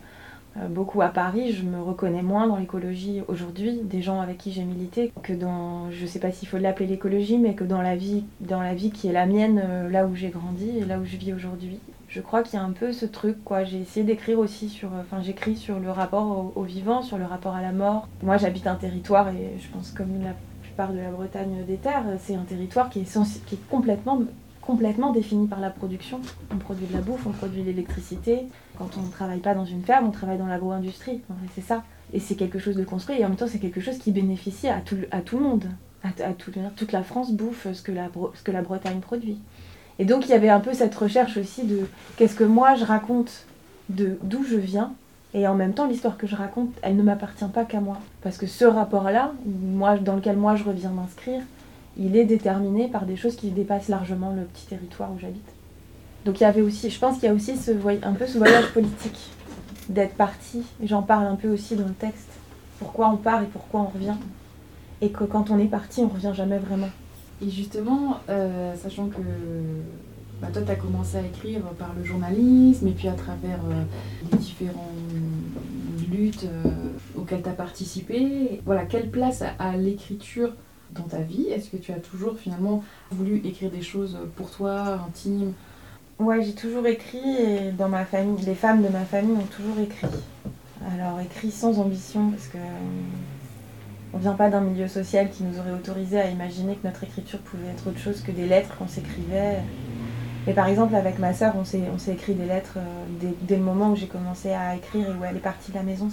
beaucoup 0.69 1.03
à 1.03 1.09
Paris, 1.09 1.53
je 1.53 1.63
me 1.63 1.81
reconnais 1.81 2.23
moins 2.23 2.47
dans 2.47 2.57
l'écologie 2.57 3.23
aujourd'hui, 3.29 3.81
des 3.83 4.03
gens 4.03 4.21
avec 4.21 4.39
qui 4.39 4.53
j'ai 4.53 4.65
milité, 4.65 5.13
que 5.23 5.33
dans, 5.33 5.91
je 5.91 6.07
sais 6.07 6.19
pas 6.19 6.33
s'il 6.33 6.49
faut 6.49 6.59
l'appeler 6.59 6.87
l'écologie, 6.87 7.39
mais 7.39 7.55
que 7.55 7.65
dans 7.65 7.83
la 7.83 7.97
vie, 7.97 8.25
dans 8.41 8.61
la 8.61 8.75
vie 8.75 8.91
qui 8.91 9.09
est 9.09 9.13
la 9.13 9.27
mienne, 9.27 9.63
euh, 9.65 9.91
là 9.91 10.07
où 10.07 10.15
j'ai 10.15 10.29
grandi 10.29 10.71
et 10.79 10.85
là 10.85 10.99
où 10.99 11.05
je 11.05 11.17
vis 11.17 11.33
aujourd'hui. 11.33 11.81
Je 12.09 12.21
crois 12.21 12.43
qu'il 12.43 12.59
y 12.59 12.63
a 12.63 12.65
un 12.65 12.73
peu 12.73 12.93
ce 12.93 13.05
truc, 13.05 13.43
quoi. 13.45 13.65
J'ai 13.65 13.81
essayé 13.81 14.07
d'écrire 14.07 14.39
aussi 14.39 14.69
sur, 14.69 14.91
enfin, 14.99 15.21
j'écris 15.23 15.57
sur 15.57 15.79
le 15.79 15.91
rapport 15.91 16.53
au, 16.55 16.63
vivant, 16.63 17.03
sur 17.03 17.19
le 17.19 17.25
rapport 17.25 17.55
à 17.55 17.63
la 17.63 17.73
mort. 17.73 18.09
Moi, 18.23 18.37
j'habite 18.37 18.67
un 18.67 18.77
territoire 18.77 19.29
et 19.29 19.59
je 19.59 19.69
pense 19.69 19.91
comme 19.91 20.23
la 20.23 20.33
de 20.85 21.01
la 21.01 21.11
Bretagne 21.11 21.65
des 21.67 21.77
terres, 21.77 22.05
c'est 22.19 22.35
un 22.35 22.43
territoire 22.43 22.91
qui 22.91 23.01
est 23.01 23.69
complètement, 23.71 24.21
complètement 24.67 25.13
défini 25.13 25.47
par 25.47 25.61
la 25.61 25.71
production. 25.71 26.21
On 26.53 26.57
produit 26.57 26.87
de 26.87 26.93
la 26.93 27.01
bouffe, 27.01 27.27
on 27.27 27.31
produit 27.31 27.63
de 27.63 27.67
l'électricité. 27.67 28.47
Quand 28.79 28.91
on 28.99 29.03
ne 29.03 29.11
travaille 29.11 29.41
pas 29.41 29.55
dans 29.55 29.65
une 29.65 29.83
ferme, 29.83 30.07
on 30.09 30.11
travaille 30.11 30.39
dans 30.39 30.47
l'agro-industrie. 30.47 31.23
C'est 31.55 31.63
ça. 31.63 31.85
Et 32.13 32.21
c'est 32.21 32.35
quelque 32.35 32.59
chose 32.59 32.77
de 32.77 32.85
construit 32.85 33.21
et 33.21 33.25
en 33.25 33.29
même 33.29 33.37
temps 33.37 33.49
c'est 33.49 33.59
quelque 33.59 33.81
chose 33.81 33.99
qui 33.99 34.13
bénéficie 34.13 34.69
à 34.69 34.81
tout, 34.81 34.97
à 35.11 35.21
tout 35.21 35.39
le 35.39 35.45
monde. 35.45 35.65
À, 36.05 36.33
tout, 36.35 36.53
toute 36.77 36.93
la 36.93 37.03
France 37.03 37.33
bouffe 37.33 37.67
ce 37.73 37.83
que 37.83 37.91
la, 37.91 38.09
ce 38.35 38.43
que 38.43 38.53
la 38.53 38.63
Bretagne 38.63 39.01
produit. 39.01 39.39
Et 39.99 40.05
donc 40.05 40.27
il 40.27 40.31
y 40.31 40.35
avait 40.35 40.51
un 40.51 40.61
peu 40.61 40.73
cette 40.73 40.95
recherche 40.95 41.37
aussi 41.37 41.65
de 41.65 41.81
qu'est-ce 42.17 42.37
que 42.37 42.45
moi 42.45 42.77
je 42.77 42.85
raconte 42.85 43.47
de 43.89 44.19
d'où 44.23 44.45
je 44.45 44.57
viens 44.57 44.93
et 45.37 45.47
en 45.47 45.55
même 45.55 45.75
temps, 45.75 45.87
l'histoire 45.87 46.17
que 46.17 46.27
je 46.27 46.35
raconte, 46.35 46.71
elle 46.81 46.97
ne 46.97 47.03
m'appartient 47.03 47.45
pas 47.53 47.67
qu'à 47.67 47.81
moi. 47.81 47.99
Parce 48.23 48.39
que 48.39 48.47
ce 48.47 48.65
rapport-là, 48.65 49.33
moi, 49.45 49.99
dans 49.99 50.17
lequel 50.17 50.39
moi 50.39 50.57
je 50.57 50.65
reviens 50.65 50.89
m'inscrire, 50.89 51.43
il 51.99 52.17
est 52.17 52.25
déterminé 52.25 52.89
par 52.89 53.07
des 53.07 53.17
choses 53.17 53.37
qui 53.37 53.51
dépassent 53.51 53.89
largement 53.89 54.33
le 54.33 54.43
petit 54.43 54.67
territoire 54.67 55.11
où 55.13 55.19
j'habite. 55.19 55.49
Donc 56.25 56.41
il 56.41 56.43
y 56.43 56.47
avait 56.47 56.61
aussi, 56.61 56.91
je 56.91 56.99
pense 56.99 57.19
qu'il 57.19 57.29
y 57.29 57.33
a 57.33 57.35
aussi 57.35 57.57
ce 57.57 57.71
un 58.03 58.13
peu 58.13 58.27
ce 58.27 58.39
voyage 58.39 58.73
politique 58.73 59.31
d'être 59.89 60.15
parti. 60.15 60.63
J'en 60.83 61.03
parle 61.03 61.27
un 61.27 61.37
peu 61.37 61.49
aussi 61.49 61.77
dans 61.77 61.87
le 61.87 61.95
texte. 61.95 62.29
Pourquoi 62.79 63.09
on 63.09 63.17
part 63.17 63.43
et 63.43 63.47
pourquoi 63.47 63.81
on 63.81 63.87
revient. 63.87 64.17
Et 65.01 65.11
que 65.11 65.25
quand 65.25 65.51
on 65.51 65.59
est 65.59 65.67
parti, 65.67 66.01
on 66.01 66.09
revient 66.09 66.33
jamais 66.35 66.59
vraiment. 66.59 66.89
Et 67.43 67.51
justement, 67.51 68.19
euh, 68.29 68.75
sachant 68.77 69.07
que 69.07 69.21
bah, 70.41 70.49
toi, 70.53 70.63
tu 70.63 70.71
as 70.71 70.77
commencé 70.77 71.17
à 71.17 71.23
écrire 71.23 71.61
par 71.79 71.95
le 71.97 72.05
journalisme 72.05 72.89
et 72.89 72.93
puis 72.93 73.09
à 73.09 73.13
travers 73.13 73.61
euh, 73.71 73.83
les 74.31 74.39
différentes 74.39 74.77
luttes 76.11 76.45
euh, 76.45 76.71
auxquelles 77.17 77.43
tu 77.43 77.49
as 77.49 77.53
participé. 77.53 78.61
Voilà, 78.65 78.85
quelle 78.85 79.11
place 79.11 79.43
a, 79.59 79.77
l'écriture 79.77 80.53
dans 80.91 81.05
ta 81.05 81.19
vie 81.19 81.49
Est-ce 81.49 81.71
que 81.71 81.77
tu 81.77 81.93
as 81.93 81.99
toujours 81.99 82.37
finalement 82.39 82.83
voulu 83.11 83.41
écrire 83.45 83.71
des 83.71 83.83
choses 83.83 84.19
pour 84.37 84.51
toi, 84.51 85.01
intimes? 85.07 85.53
Ouais, 86.19 86.43
j'ai 86.43 86.55
toujours 86.55 86.87
écrit 86.87 87.37
et 87.39 87.73
dans 87.73 87.89
ma 87.89 88.05
famille, 88.05 88.43
les 88.45 88.55
femmes 88.55 88.83
de 88.83 88.89
ma 88.89 89.05
famille 89.05 89.37
ont 89.37 89.55
toujours 89.55 89.79
écrit. 89.79 90.07
Alors 90.93 91.21
écrit 91.21 91.51
sans 91.51 91.79
ambition 91.79 92.31
parce 92.31 92.47
que 92.47 92.59
euh, 92.59 94.15
on 94.15 94.19
vient 94.19 94.33
pas 94.35 94.49
d'un 94.49 94.61
milieu 94.61 94.89
social 94.89 95.31
qui 95.31 95.43
nous 95.43 95.59
aurait 95.59 95.73
autorisé 95.73 96.19
à 96.19 96.31
imaginer 96.31 96.77
que 96.77 96.87
notre 96.87 97.05
écriture 97.05 97.41
pouvait 97.41 97.69
être 97.69 97.89
autre 97.89 97.99
chose 97.99 98.23
que 98.23 98.31
des 98.31 98.47
lettres 98.47 98.77
qu'on 98.79 98.89
s'écrivait 98.89 99.59
et 100.47 100.53
par 100.53 100.69
exemple, 100.69 100.95
avec 100.95 101.19
ma 101.19 101.35
sœur, 101.35 101.55
on 101.57 101.65
s'est, 101.65 101.83
écrit 102.09 102.35
des 102.35 102.47
lettres 102.47 102.75
euh, 102.77 103.31
dès, 103.43 103.57
le 103.57 103.63
moment 103.63 103.91
où 103.91 103.97
j'ai 103.97 104.07
commencé 104.07 104.53
à 104.53 104.77
écrire 104.77 105.11
et 105.11 105.13
où 105.13 105.25
elle 105.25 105.37
est 105.37 105.41
partie 105.41 105.73
de 105.73 105.77
la 105.77 105.83
maison. 105.83 106.09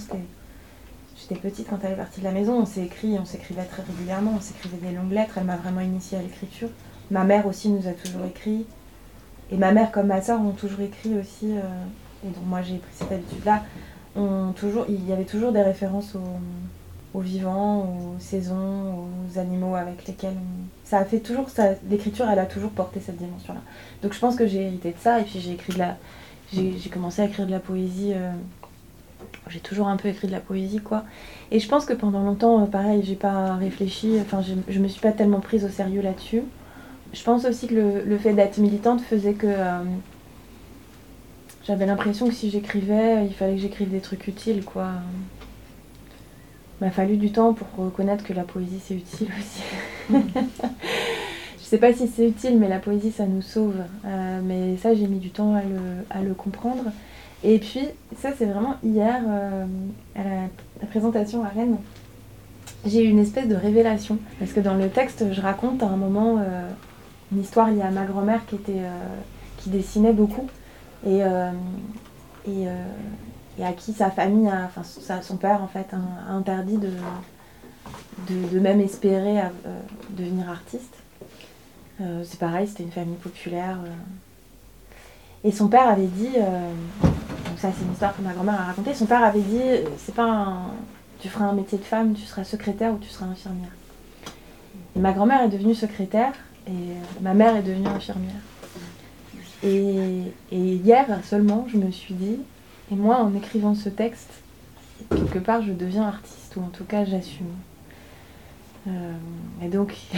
J'étais 1.24 1.40
petite 1.40 1.68
quand 1.70 1.80
elle 1.84 1.94
est 1.94 1.98
partie 1.98 2.20
de 2.20 2.26
la 2.26 2.32
maison. 2.32 2.60
On 2.60 2.66
s'est 2.66 2.84
écrit, 2.84 3.18
on 3.20 3.26
s'écrivait 3.26 3.64
très 3.64 3.84
régulièrement. 3.84 4.34
On 4.38 4.42
s'écrivait 4.42 4.78
des 4.78 4.96
longues 4.96 5.12
lettres. 5.12 5.38
Elle 5.38 5.46
m'a 5.46 5.58
vraiment 5.58 5.82
initiée 5.82 6.18
à 6.18 6.22
l'écriture. 6.22 6.70
Ma 7.12 7.24
mère 7.24 7.46
aussi 7.48 7.70
nous 7.70 7.88
a 7.88 7.92
toujours 7.92 8.26
écrit. 8.26 8.66
Et 9.52 9.58
ma 9.58 9.72
mère 9.72 9.92
comme 9.92 10.08
ma 10.08 10.22
sœur 10.22 10.42
ont 10.42 10.52
toujours 10.52 10.82
écrit 10.82 11.18
aussi. 11.18 11.52
Euh, 11.52 11.62
et 12.26 12.28
donc 12.28 12.46
moi 12.46 12.62
j'ai 12.62 12.78
pris 12.78 12.92
cette 12.94 13.12
habitude-là. 13.12 13.64
toujours, 14.56 14.86
il 14.90 15.08
y 15.08 15.14
avait 15.14 15.26
toujours 15.26 15.52
des 15.52 15.62
références 15.62 16.16
aux 17.14 17.20
vivants, 17.20 17.82
aux 17.82 18.20
saisons, 18.20 19.06
aux 19.06 19.40
animaux 19.40 19.76
avec 19.76 20.08
lesquels 20.08 20.38
Ça 20.84 21.00
a 21.00 21.06
fait 21.06 21.20
toujours, 21.20 21.48
l'écriture, 21.90 22.28
elle 22.30 22.40
a 22.40 22.46
toujours 22.46 22.72
porté 22.72 23.00
cette 23.00 23.18
dimension-là. 23.18 23.62
Donc 24.02 24.14
je 24.14 24.20
pense 24.20 24.36
que 24.36 24.48
j'ai 24.48 24.64
hérité 24.64 24.92
de 24.92 25.00
ça, 25.00 25.20
et 25.20 25.24
puis 25.24 25.40
j'ai 25.40 25.52
écrit 25.52 25.74
de 25.74 25.80
la... 25.80 25.98
J'ai 26.52 26.90
commencé 26.92 27.22
à 27.22 27.26
écrire 27.26 27.46
de 27.46 27.52
la 27.52 27.60
poésie... 27.60 28.14
Euh, 28.14 28.32
j'ai 29.50 29.60
toujours 29.60 29.88
un 29.88 29.98
peu 29.98 30.10
écrit 30.10 30.28
de 30.28 30.32
la 30.32 30.40
poésie, 30.40 30.80
quoi. 30.80 31.04
Et 31.52 31.60
je 31.60 31.68
pense 31.68 31.86
que 31.86 31.94
pendant 31.94 32.24
longtemps, 32.24 32.62
euh, 32.64 32.66
pareil, 32.66 33.04
j'ai 33.04 33.16
pas 33.16 33.56
réfléchi, 33.56 34.18
enfin, 34.22 34.42
je, 34.42 34.80
me 34.80 34.88
suis 34.88 35.02
pas 35.02 35.12
tellement 35.12 35.40
prise 35.40 35.66
au 35.66 35.70
sérieux 35.70 36.02
là-dessus. 36.02 36.44
Je 37.14 37.24
pense 37.24 37.46
aussi 37.46 37.68
que 37.68 37.76
le, 38.06 38.18
fait 38.18 38.34
d'être 38.34 38.58
militante 38.58 39.02
faisait 39.02 39.34
que... 39.34 39.48
Euh, 39.48 39.84
j'avais 41.66 41.86
l'impression 41.86 42.28
que 42.28 42.34
si 42.34 42.50
j'écrivais, 42.50 43.26
il 43.26 43.34
fallait 43.34 43.56
que 43.56 43.62
j'écrive 43.62 43.90
des 43.90 44.02
trucs 44.02 44.28
utiles, 44.28 44.66
quoi 44.66 44.90
m'a 46.84 46.92
fallu 46.92 47.18
du 47.18 47.32
temps 47.32 47.54
pour 47.54 47.68
reconnaître 47.78 48.24
que 48.24 48.34
la 48.34 48.44
poésie 48.44 48.80
c'est 48.84 48.96
utile 48.96 49.30
aussi. 49.40 49.62
je 51.58 51.64
sais 51.64 51.78
pas 51.78 51.94
si 51.94 52.08
c'est 52.08 52.28
utile, 52.28 52.58
mais 52.60 52.68
la 52.68 52.80
poésie 52.80 53.12
ça 53.12 53.26
nous 53.26 53.42
sauve. 53.42 53.78
Euh, 54.06 54.42
mais 54.44 54.78
ça 54.78 54.94
j'ai 54.94 55.08
mis 55.08 55.20
du 55.20 55.30
temps 55.30 55.56
à 56.10 56.22
le, 56.22 56.34
comprendre. 56.34 56.84
Et 57.44 57.60
puis 57.60 57.88
ça 58.22 58.30
c'est 58.38 58.46
vraiment 58.46 58.76
hier 58.84 59.22
euh, 59.28 59.66
à 60.16 60.24
la, 60.24 60.88
présentation 60.88 61.44
à 61.44 61.50
Rennes. 61.50 61.78
J'ai 62.86 63.04
eu 63.04 63.10
une 63.10 63.20
espèce 63.20 63.48
de 63.48 63.56
révélation. 63.56 64.18
Parce 64.40 64.52
que 64.52 64.60
dans 64.60 64.76
le 64.76 64.90
texte, 64.90 65.26
je 65.32 65.42
raconte 65.42 65.84
à 65.84 65.88
un 65.88 65.96
moment 65.96 66.38
euh, 66.40 66.70
une 67.32 67.42
histoire 67.42 67.70
liée 67.72 67.82
à 67.82 67.92
ma 67.92 68.06
grand-mère 68.06 68.46
qui, 68.46 68.56
était, 68.56 68.82
qui 69.58 69.70
dessinait 69.70 70.14
beaucoup 70.14 70.48
et, 71.08 71.22
et, 72.48 72.68
à 73.64 73.72
qui 73.72 73.94
sa 73.94 74.12
famille, 74.12 74.50
enfin 74.50 74.84
son 75.22 75.38
père 75.38 75.62
en 75.64 75.68
fait, 75.68 75.88
a, 75.94 76.32
interdit 76.32 76.78
de, 76.78 76.90
de, 78.30 78.60
même 78.60 78.82
espérer 78.82 79.40
devenir 80.10 80.50
artiste. 80.50 80.94
c'est 82.00 82.40
pareil, 82.40 82.68
c'était 82.68 82.84
une 82.84 82.92
famille 82.92 83.16
populaire. 83.16 83.80
Et 85.46 85.52
son 85.52 85.70
père 85.70 85.88
avait 85.88 86.08
dit, 86.08 86.36
c'est 87.72 87.86
une 87.86 87.94
histoire 87.94 88.16
que 88.16 88.22
ma 88.22 88.34
grand-mère 88.34 88.60
a 88.60 88.66
racontée, 88.66 88.94
son 88.94 89.06
père 89.06 89.24
avait 89.24 89.42
dit, 89.42 89.62
c'est 89.98 90.16
pas 90.16 90.58
tu 91.24 91.30
feras 91.30 91.46
un 91.46 91.54
métier 91.54 91.78
de 91.78 91.84
femme, 91.84 92.14
tu 92.14 92.24
seras 92.24 92.44
secrétaire 92.44 92.94
ou 92.94 92.98
tu 92.98 93.08
seras 93.08 93.28
infirmière. 93.28 93.72
ma 94.98 95.14
grand-mère 95.14 95.42
est 95.44 95.50
devenue 95.50 95.74
secrétaire 95.74 96.34
et 96.68 97.22
ma 97.22 97.34
mère 97.34 97.56
est 97.56 97.64
devenue 97.64 97.88
infirmière. 97.88 98.42
Et, 99.64 100.34
hier 100.52 101.08
seulement, 101.24 101.66
je 101.70 101.78
me 101.78 101.92
suis 101.92 102.14
dit, 102.14 102.40
et 102.92 102.96
moi 102.96 103.20
en 103.20 103.34
écrivant 103.36 103.74
ce 103.74 103.88
texte, 103.88 104.32
quelque 105.10 105.40
part 105.40 105.62
je 105.62 105.72
deviens 105.72 106.06
artiste, 106.08 106.58
ou 106.58 106.62
en 106.62 106.68
tout 106.68 106.84
cas 106.84 107.06
j'assume. 107.06 107.48
Euh, 108.90 109.14
et 109.64 109.70
donc, 109.70 109.96
de 110.14 110.18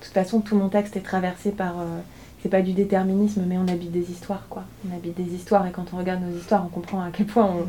toute 0.00 0.14
façon, 0.14 0.40
tout 0.40 0.56
mon 0.56 0.70
texte 0.70 0.96
est 0.96 1.02
traversé 1.02 1.50
par... 1.50 1.80
Euh, 1.80 2.00
c'est 2.42 2.48
pas 2.48 2.62
du 2.62 2.72
déterminisme, 2.72 3.44
mais 3.46 3.56
on 3.56 3.68
habite 3.68 3.92
des 3.92 4.10
histoires, 4.10 4.46
quoi. 4.50 4.64
On 4.88 4.96
habite 4.96 5.16
des 5.16 5.34
histoires, 5.34 5.66
et 5.66 5.70
quand 5.70 5.86
on 5.92 5.98
regarde 5.98 6.22
nos 6.22 6.36
histoires, 6.36 6.64
on 6.64 6.68
comprend 6.68 7.00
à 7.00 7.10
quel 7.12 7.26
point 7.26 7.44
on, 7.44 7.66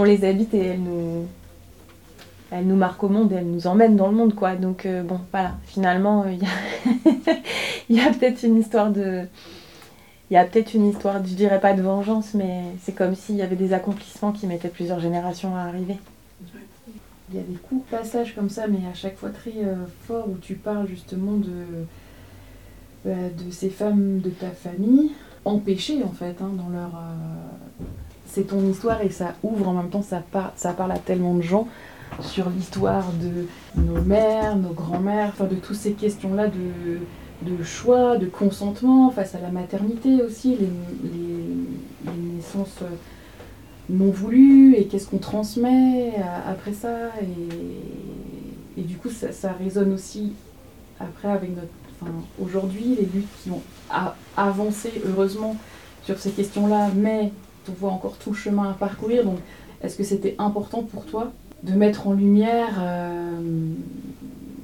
on 0.00 0.04
les 0.04 0.24
habite 0.24 0.54
et 0.54 0.64
elles 0.64 0.82
nous, 0.82 1.26
elle 2.50 2.66
nous 2.66 2.76
marque 2.76 3.02
au 3.02 3.08
monde 3.08 3.32
et 3.32 3.36
elle 3.36 3.50
nous 3.50 3.66
emmène 3.66 3.96
dans 3.96 4.08
le 4.08 4.14
monde, 4.14 4.34
quoi. 4.34 4.54
Donc, 4.54 4.86
euh, 4.86 5.02
bon, 5.02 5.20
voilà, 5.32 5.54
finalement, 5.64 6.24
euh, 6.24 6.34
il 7.88 7.96
y 7.96 8.00
a, 8.00 8.10
peut-être 8.12 8.44
une 8.44 8.58
histoire 8.58 8.90
de. 8.90 9.22
Il 10.30 10.34
y 10.34 10.36
a 10.36 10.44
peut-être 10.44 10.74
une 10.74 10.88
histoire, 10.88 11.24
je 11.24 11.34
dirais 11.34 11.60
pas 11.60 11.72
de 11.72 11.82
vengeance, 11.82 12.34
mais 12.34 12.62
c'est 12.82 12.92
comme 12.92 13.14
s'il 13.14 13.36
y 13.36 13.42
avait 13.42 13.56
des 13.56 13.72
accomplissements 13.72 14.32
qui 14.32 14.46
mettaient 14.46 14.68
plusieurs 14.68 14.98
générations 14.98 15.56
à 15.56 15.60
arriver. 15.60 15.96
Il 17.30 17.36
y 17.36 17.38
a 17.38 17.42
des 17.42 17.56
courts 17.56 17.84
passages 17.90 18.34
comme 18.34 18.50
ça, 18.50 18.66
mais 18.66 18.78
à 18.90 18.94
chaque 18.94 19.16
fois 19.16 19.30
très 19.30 19.52
euh, 19.64 19.74
forts, 20.06 20.28
où 20.28 20.36
tu 20.40 20.54
parles 20.54 20.88
justement 20.88 21.32
de, 21.32 21.86
de 23.06 23.50
ces 23.50 23.70
femmes 23.70 24.20
de 24.20 24.30
ta 24.30 24.50
famille, 24.50 25.12
empêchées 25.44 26.02
en 26.02 26.12
fait, 26.12 26.36
hein, 26.40 26.50
dans 26.56 26.68
leur. 26.68 26.90
c'est 28.26 28.48
ton 28.48 28.68
histoire 28.68 29.00
et 29.02 29.10
ça 29.10 29.34
ouvre 29.42 29.68
en 29.68 29.74
même 29.74 29.90
temps, 29.90 30.02
ça, 30.02 30.22
ça 30.56 30.72
parle 30.72 30.92
à 30.92 30.98
tellement 30.98 31.34
de 31.34 31.42
gens 31.42 31.68
sur 32.20 32.48
l'histoire 32.50 33.04
de 33.12 33.46
nos 33.80 34.00
mères, 34.02 34.56
nos 34.56 34.72
grands-mères, 34.72 35.30
enfin 35.32 35.44
de 35.44 35.56
toutes 35.56 35.76
ces 35.76 35.92
questions-là 35.92 36.48
de, 36.48 37.62
choix, 37.62 38.16
de 38.16 38.26
consentement 38.26 39.10
face 39.10 39.34
à 39.34 39.40
la 39.40 39.50
maternité 39.50 40.22
aussi, 40.22 40.56
les, 40.56 42.12
naissances 42.34 42.80
non 43.88 44.10
voulues 44.10 44.74
et 44.76 44.86
qu'est-ce 44.86 45.08
qu'on 45.08 45.18
transmet 45.18 46.14
après 46.48 46.72
ça. 46.72 47.10
Et, 48.76 48.82
du 48.82 48.96
coup, 48.96 49.08
ça, 49.10 49.52
résonne 49.52 49.92
aussi 49.92 50.32
après 51.00 51.28
avec 51.28 51.50
notre. 51.50 51.68
Aujourd'hui, 52.42 52.96
les 52.98 53.06
luttes 53.06 53.28
qui 53.42 53.50
ont 53.50 53.62
avancé 54.36 54.92
heureusement 55.06 55.56
sur 56.04 56.18
ces 56.18 56.30
questions-là, 56.30 56.90
mais 56.94 57.32
on 57.68 57.72
voit 57.72 57.90
encore 57.90 58.16
tout 58.16 58.30
le 58.30 58.36
chemin 58.36 58.70
à 58.70 58.74
parcourir. 58.74 59.24
Donc, 59.24 59.38
est-ce 59.82 59.96
que 59.96 60.04
c'était 60.04 60.36
important 60.38 60.82
pour 60.82 61.04
toi 61.04 61.32
de 61.62 61.72
mettre 61.72 62.06
en 62.06 62.12
lumière 62.12 62.76
euh, 62.78 63.40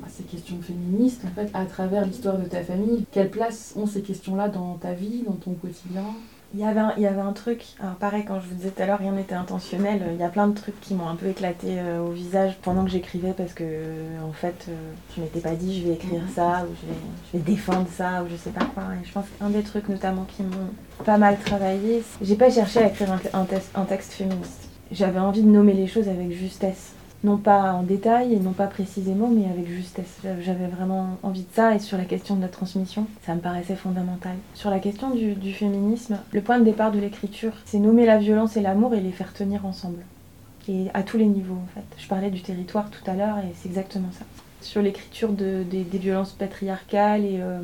ces 0.09 0.25
questions 0.25 0.59
féministes 0.61 1.23
en 1.25 1.35
fait 1.35 1.51
à 1.55 1.65
travers 1.65 2.05
l'histoire 2.05 2.39
de 2.39 2.45
ta 2.45 2.63
famille? 2.63 3.05
Quelle 3.11 3.31
place 3.31 3.75
ont 3.77 3.87
ces 3.87 4.03
questions-là 4.03 4.49
dans 4.49 4.75
ta 4.75 4.93
vie, 4.93 5.23
dans 5.27 5.33
ton 5.33 5.53
quotidien? 5.53 6.05
Il 6.55 6.61
y, 6.61 6.65
avait 6.65 6.81
un, 6.81 6.93
il 6.97 7.03
y 7.03 7.07
avait 7.07 7.21
un 7.21 7.33
truc, 7.33 7.65
alors 7.81 7.95
pareil 7.95 8.25
quand 8.27 8.41
je 8.41 8.49
vous 8.49 8.55
disais 8.55 8.71
tout 8.71 8.83
à 8.83 8.87
l'heure 8.87 8.99
rien 8.99 9.13
n'était 9.13 9.35
intentionnel, 9.35 10.03
il 10.13 10.21
y 10.21 10.23
a 10.23 10.29
plein 10.29 10.49
de 10.49 10.55
trucs 10.55 10.81
qui 10.81 10.95
m'ont 10.95 11.09
un 11.09 11.17
peu 11.17 11.27
éclaté 11.27 11.79
euh, 11.79 12.01
au 12.01 12.11
visage 12.11 12.57
pendant 12.63 12.85
que 12.85 12.91
j'écrivais 12.91 13.33
parce 13.33 13.55
que 13.55 13.65
en 14.23 14.33
fait 14.33 14.67
euh, 14.69 14.73
je 15.17 15.23
m'étais 15.23 15.41
pas 15.41 15.55
dit 15.55 15.81
je 15.81 15.89
vais 15.89 15.95
écrire 15.95 16.23
mhm. 16.23 16.29
ça 16.35 16.65
ou 16.65 16.75
je 16.81 16.87
vais, 16.89 16.99
je 17.33 17.39
vais 17.39 17.45
défendre 17.45 17.89
ça 17.91 18.23
ou 18.23 18.29
je 18.31 18.37
sais 18.37 18.51
pas 18.51 18.65
quoi. 18.67 18.85
Et 19.01 19.07
je 19.07 19.13
pense 19.13 19.27
qu'un 19.39 19.51
des 19.51 19.63
trucs 19.63 19.89
notamment 19.89 20.25
qui 20.25 20.43
m'ont 20.43 21.05
pas 21.05 21.19
mal 21.19 21.39
travaillé, 21.39 22.03
j'ai 22.21 22.37
pas 22.37 22.51
cherché 22.51 22.81
à 22.81 22.87
écrire 22.89 23.13
un, 23.13 23.47
un 23.75 23.85
texte 23.85 24.13
féministe 24.13 24.69
j'avais 24.93 25.19
envie 25.19 25.43
de 25.43 25.49
nommer 25.49 25.73
les 25.73 25.87
choses 25.87 26.09
avec 26.09 26.31
justesse. 26.33 26.93
Non 27.25 27.37
pas 27.37 27.73
en 27.73 27.85
détail 27.85 28.35
et 28.35 28.41
non 28.41 28.53
pas 28.53 28.67
précisément, 28.67 29.29
mais 29.29 29.49
avec 29.49 29.69
justesse. 29.69 30.19
J'avais 30.41 30.67
vraiment 30.67 31.19
envie 31.23 31.43
de 31.43 31.53
ça 31.53 31.75
et 31.75 31.79
sur 31.79 31.97
la 31.97 32.05
question 32.05 32.35
de 32.35 32.41
la 32.41 32.49
transmission, 32.49 33.07
ça 33.25 33.35
me 33.35 33.41
paraissait 33.41 33.77
fondamental. 33.77 34.35
Sur 34.55 34.71
la 34.71 34.81
question 34.81 35.11
du, 35.11 35.53
féminisme, 35.53 36.19
le 36.33 36.41
point 36.41 36.59
de 36.59 36.65
départ 36.65 36.91
de 36.91 36.99
l'écriture, 36.99 37.53
c'est 37.65 37.79
nommer 37.79 38.07
la 38.07 38.19
violence 38.19 38.57
et 38.57 38.61
l'amour 38.61 38.95
et 38.95 39.01
les 39.01 39.13
faire 39.13 39.33
tenir 39.33 39.65
ensemble. 39.67 40.05
Et 40.69 40.89
à 40.95 41.05
tous 41.05 41.17
les 41.17 41.27
niveaux 41.27 41.59
en 41.63 41.69
fait. 41.75 41.85
Je 41.97 42.09
parlais 42.09 42.31
du 42.31 42.43
territoire 42.43 42.91
tout 42.91 43.09
à 43.09 43.15
l'heure 43.15 43.39
et 43.39 43.53
c'est 43.55 43.69
exactement 43.69 44.11
ça. 44.13 44.25
Sur 44.61 44.83
l'écriture 44.83 45.33
de, 45.33 45.65
des, 45.69 45.83
violences 45.99 46.33
patriarcales 46.33 47.25
et, 47.25 47.39
euh, 47.41 47.61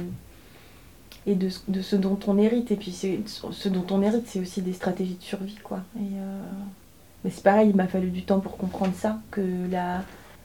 et 1.27 1.35
de, 1.35 1.49
ce 1.49 1.97
dont 1.97 2.19
on 2.29 2.39
hérite. 2.39 2.71
Et 2.71 2.77
puis 2.77 2.93
ce 2.93 3.69
dont 3.69 3.87
on 3.91 4.03
hérite, 4.03 4.27
c'est 4.27 4.41
aussi 4.41 4.63
des 4.63 4.73
stratégies 4.73 5.17
de 5.17 5.23
survie 5.23 5.59
quoi. 5.63 5.81
Et, 5.97 6.15
euh, 6.17 6.43
mais 7.29 7.35
c'est 7.35 7.45
pareil, 7.45 7.69
il 7.69 7.77
m'a 7.77 7.87
fallu 7.87 8.09
du 8.09 8.23
temps 8.23 8.41
pour 8.41 8.57
comprendre 8.57 8.95
ça, 8.95 9.19
que 9.31 9.43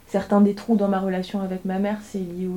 certains 0.08 0.42
des 0.42 0.54
trous 0.54 0.76
dans 0.76 0.90
ma 0.90 1.00
relation 1.00 1.40
avec 1.40 1.64
ma 1.64 1.80
mère, 1.80 2.00
c'est 2.04 2.20
lié 2.20 2.50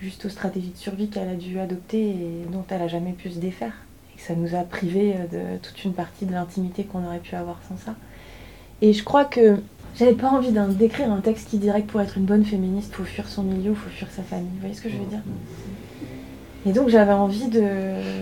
juste 0.00 0.24
aux 0.24 0.28
stratégies 0.28 0.72
de 0.72 0.76
survie 0.76 1.08
qu'elle 1.08 1.28
a 1.28 1.36
dû 1.36 1.60
adopter 1.60 2.00
et 2.00 2.46
dont 2.50 2.64
elle 2.68 2.82
a 2.82 2.88
jamais 2.88 3.12
pu 3.12 3.30
se 3.30 3.38
défaire. 3.38 3.74
Et 4.12 4.18
que 4.18 4.22
ça 4.26 4.34
nous 4.34 4.56
a 4.56 4.64
privés 4.64 5.14
de 5.30 5.56
toute 5.62 5.84
une 5.84 5.92
partie 5.92 6.26
de 6.26 6.32
l'intimité 6.32 6.82
qu'on 6.82 7.06
aurait 7.06 7.20
pu 7.20 7.36
avoir 7.36 7.60
sans 7.68 7.76
ça. 7.76 7.94
Et 8.82 8.92
je 8.92 9.04
crois 9.04 9.24
que 9.24 9.60
j'avais 9.96 10.14
pas 10.14 10.30
envie 10.30 10.50
d'écrire 10.70 11.12
un 11.12 11.20
texte 11.20 11.50
qui 11.50 11.58
dirait 11.58 11.82
que 11.82 11.92
pour 11.92 12.00
être 12.00 12.18
une 12.18 12.24
bonne 12.24 12.44
féministe, 12.44 12.92
faut 12.92 13.04
fuir 13.04 13.28
son 13.28 13.44
milieu, 13.44 13.72
faut 13.72 13.90
fuir 13.90 14.08
sa 14.10 14.24
famille. 14.24 14.50
Vous 14.54 14.60
voyez 14.62 14.74
ce 14.74 14.82
que 14.82 14.90
je 14.90 14.96
veux 14.96 15.06
dire? 15.06 15.22
Et 16.66 16.72
donc 16.72 16.88
j'avais 16.88 17.12
envie 17.12 17.46
de 17.46 17.62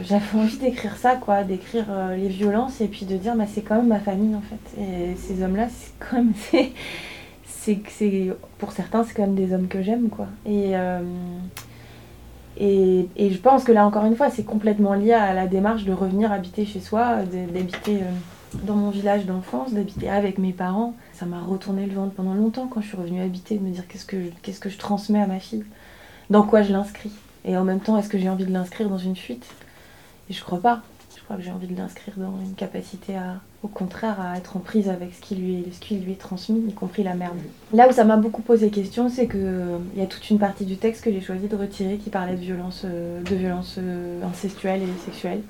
j'avais 0.04 0.38
envie 0.38 0.58
d'écrire 0.58 0.96
ça 0.98 1.16
quoi, 1.16 1.44
d'écrire 1.44 1.86
euh, 1.88 2.14
les 2.14 2.28
violences 2.28 2.82
et 2.82 2.88
puis 2.88 3.06
de 3.06 3.16
dire 3.16 3.34
bah 3.34 3.46
c'est 3.52 3.62
quand 3.62 3.76
même 3.76 3.88
ma 3.88 4.00
famille 4.00 4.34
en 4.34 4.42
fait. 4.42 4.82
Et 4.82 5.16
ces 5.16 5.42
hommes-là, 5.42 5.68
c'est 5.70 5.92
quand 5.98 6.16
même 6.16 6.32
c'est 6.36 6.72
c'est 7.88 8.36
pour 8.58 8.72
certains 8.72 9.02
c'est 9.02 9.14
quand 9.14 9.22
même 9.22 9.34
des 9.34 9.54
hommes 9.54 9.66
que 9.66 9.82
j'aime 9.82 10.10
quoi. 10.10 10.26
Et, 10.44 10.76
euh, 10.76 11.00
et, 12.58 13.08
et 13.16 13.30
je 13.30 13.38
pense 13.38 13.64
que 13.64 13.72
là 13.72 13.86
encore 13.86 14.04
une 14.04 14.14
fois, 14.14 14.28
c'est 14.28 14.44
complètement 14.44 14.92
lié 14.92 15.14
à 15.14 15.32
la 15.32 15.46
démarche 15.46 15.84
de 15.84 15.92
revenir 15.94 16.30
habiter 16.30 16.66
chez 16.66 16.80
soi, 16.80 17.22
d'habiter 17.50 17.96
euh, 18.02 18.58
dans 18.64 18.76
mon 18.76 18.90
village 18.90 19.24
d'enfance, 19.24 19.72
d'habiter 19.72 20.10
avec 20.10 20.36
mes 20.36 20.52
parents. 20.52 20.94
Ça 21.14 21.24
m'a 21.24 21.40
retourné 21.40 21.86
le 21.86 21.94
ventre 21.94 22.12
pendant 22.12 22.34
longtemps 22.34 22.66
quand 22.66 22.82
je 22.82 22.88
suis 22.88 22.96
revenue 22.98 23.22
habiter, 23.22 23.56
de 23.56 23.64
me 23.64 23.70
dire 23.70 23.88
qu'est-ce 23.88 24.04
que 24.04 24.18
qu'est-ce 24.42 24.60
que 24.60 24.68
je 24.68 24.76
transmets 24.76 25.22
à 25.22 25.26
ma 25.26 25.40
fille, 25.40 25.64
dans 26.28 26.42
quoi 26.42 26.60
je 26.60 26.72
l'inscris? 26.72 27.10
Et 27.44 27.56
en 27.56 27.64
même 27.64 27.80
temps, 27.80 27.98
est-ce 27.98 28.08
que 28.08 28.18
j'ai 28.18 28.28
envie 28.28 28.46
de 28.46 28.52
l'inscrire 28.52 28.88
dans 28.88 28.98
une 28.98 29.16
fuite? 29.16 29.46
Et 30.30 30.32
je 30.32 30.42
crois 30.42 30.60
pas. 30.60 30.82
Je 31.16 31.22
crois 31.22 31.36
que 31.36 31.42
j'ai 31.42 31.50
envie 31.50 31.66
de 31.66 31.76
l'inscrire 31.76 32.14
dans 32.18 32.38
une 32.44 32.54
capacité 32.54 33.16
à, 33.16 33.40
au 33.62 33.68
contraire, 33.68 34.20
à 34.20 34.36
être 34.36 34.56
en 34.58 34.60
prise 34.60 34.90
avec 34.90 35.14
ce 35.14 35.20
qui 35.20 35.36
lui 35.36 35.54
est, 35.54 35.72
ce 35.72 35.80
qui 35.80 35.96
lui 35.96 36.12
est 36.12 36.20
transmis, 36.20 36.62
y 36.68 36.72
compris 36.72 37.02
la 37.02 37.14
merde. 37.14 37.38
Là 37.72 37.88
où 37.88 37.92
ça 37.92 38.04
m'a 38.04 38.18
beaucoup 38.18 38.42
posé 38.42 38.68
question, 38.68 39.08
c'est 39.08 39.26
que 39.26 39.78
il 39.94 40.00
y 40.00 40.04
a 40.04 40.06
toute 40.06 40.28
une 40.28 40.38
partie 40.38 40.66
du 40.66 40.76
texte 40.76 41.02
que 41.02 41.10
j'ai 41.10 41.22
choisi 41.22 41.48
de 41.48 41.56
retirer 41.56 41.96
qui 41.96 42.10
parlait 42.10 42.36
de 42.36 42.40
violence, 42.40 42.82
euh, 42.84 43.22
de 43.22 43.34
violence 43.34 43.76
euh, 43.78 44.22
incestuelle 44.22 44.82
et 44.82 45.04
sexuelle. 45.06 45.40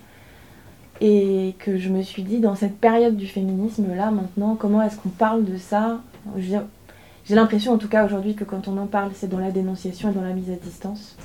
Et 1.01 1.57
que 1.59 1.77
je 1.77 1.89
me 1.89 2.03
suis 2.03 2.23
dit, 2.23 2.39
dans 2.39 2.55
cette 2.55 2.79
période 2.79 3.17
du 3.17 3.27
féminisme, 3.27 3.93
là, 3.97 4.13
maintenant, 4.13 4.55
comment 4.55 4.81
est-ce 4.81 4.97
qu'on 4.97 5.09
parle 5.09 5.45
de 5.45 5.57
ça? 5.57 6.01
J'ai 6.39 7.35
l'impression, 7.35 7.73
en 7.73 7.79
tout 7.79 7.89
cas 7.89 8.05
aujourd'hui, 8.05 8.37
que 8.37 8.45
quand 8.45 8.69
on 8.69 8.79
en 8.79 8.87
parle, 8.87 9.11
c'est 9.15 9.27
dans 9.27 9.41
la 9.41 9.51
dénonciation 9.51 10.11
et 10.11 10.15
dans 10.15 10.23
la 10.23 10.35
mise 10.35 10.51
à 10.51 10.55
distance 10.55 11.17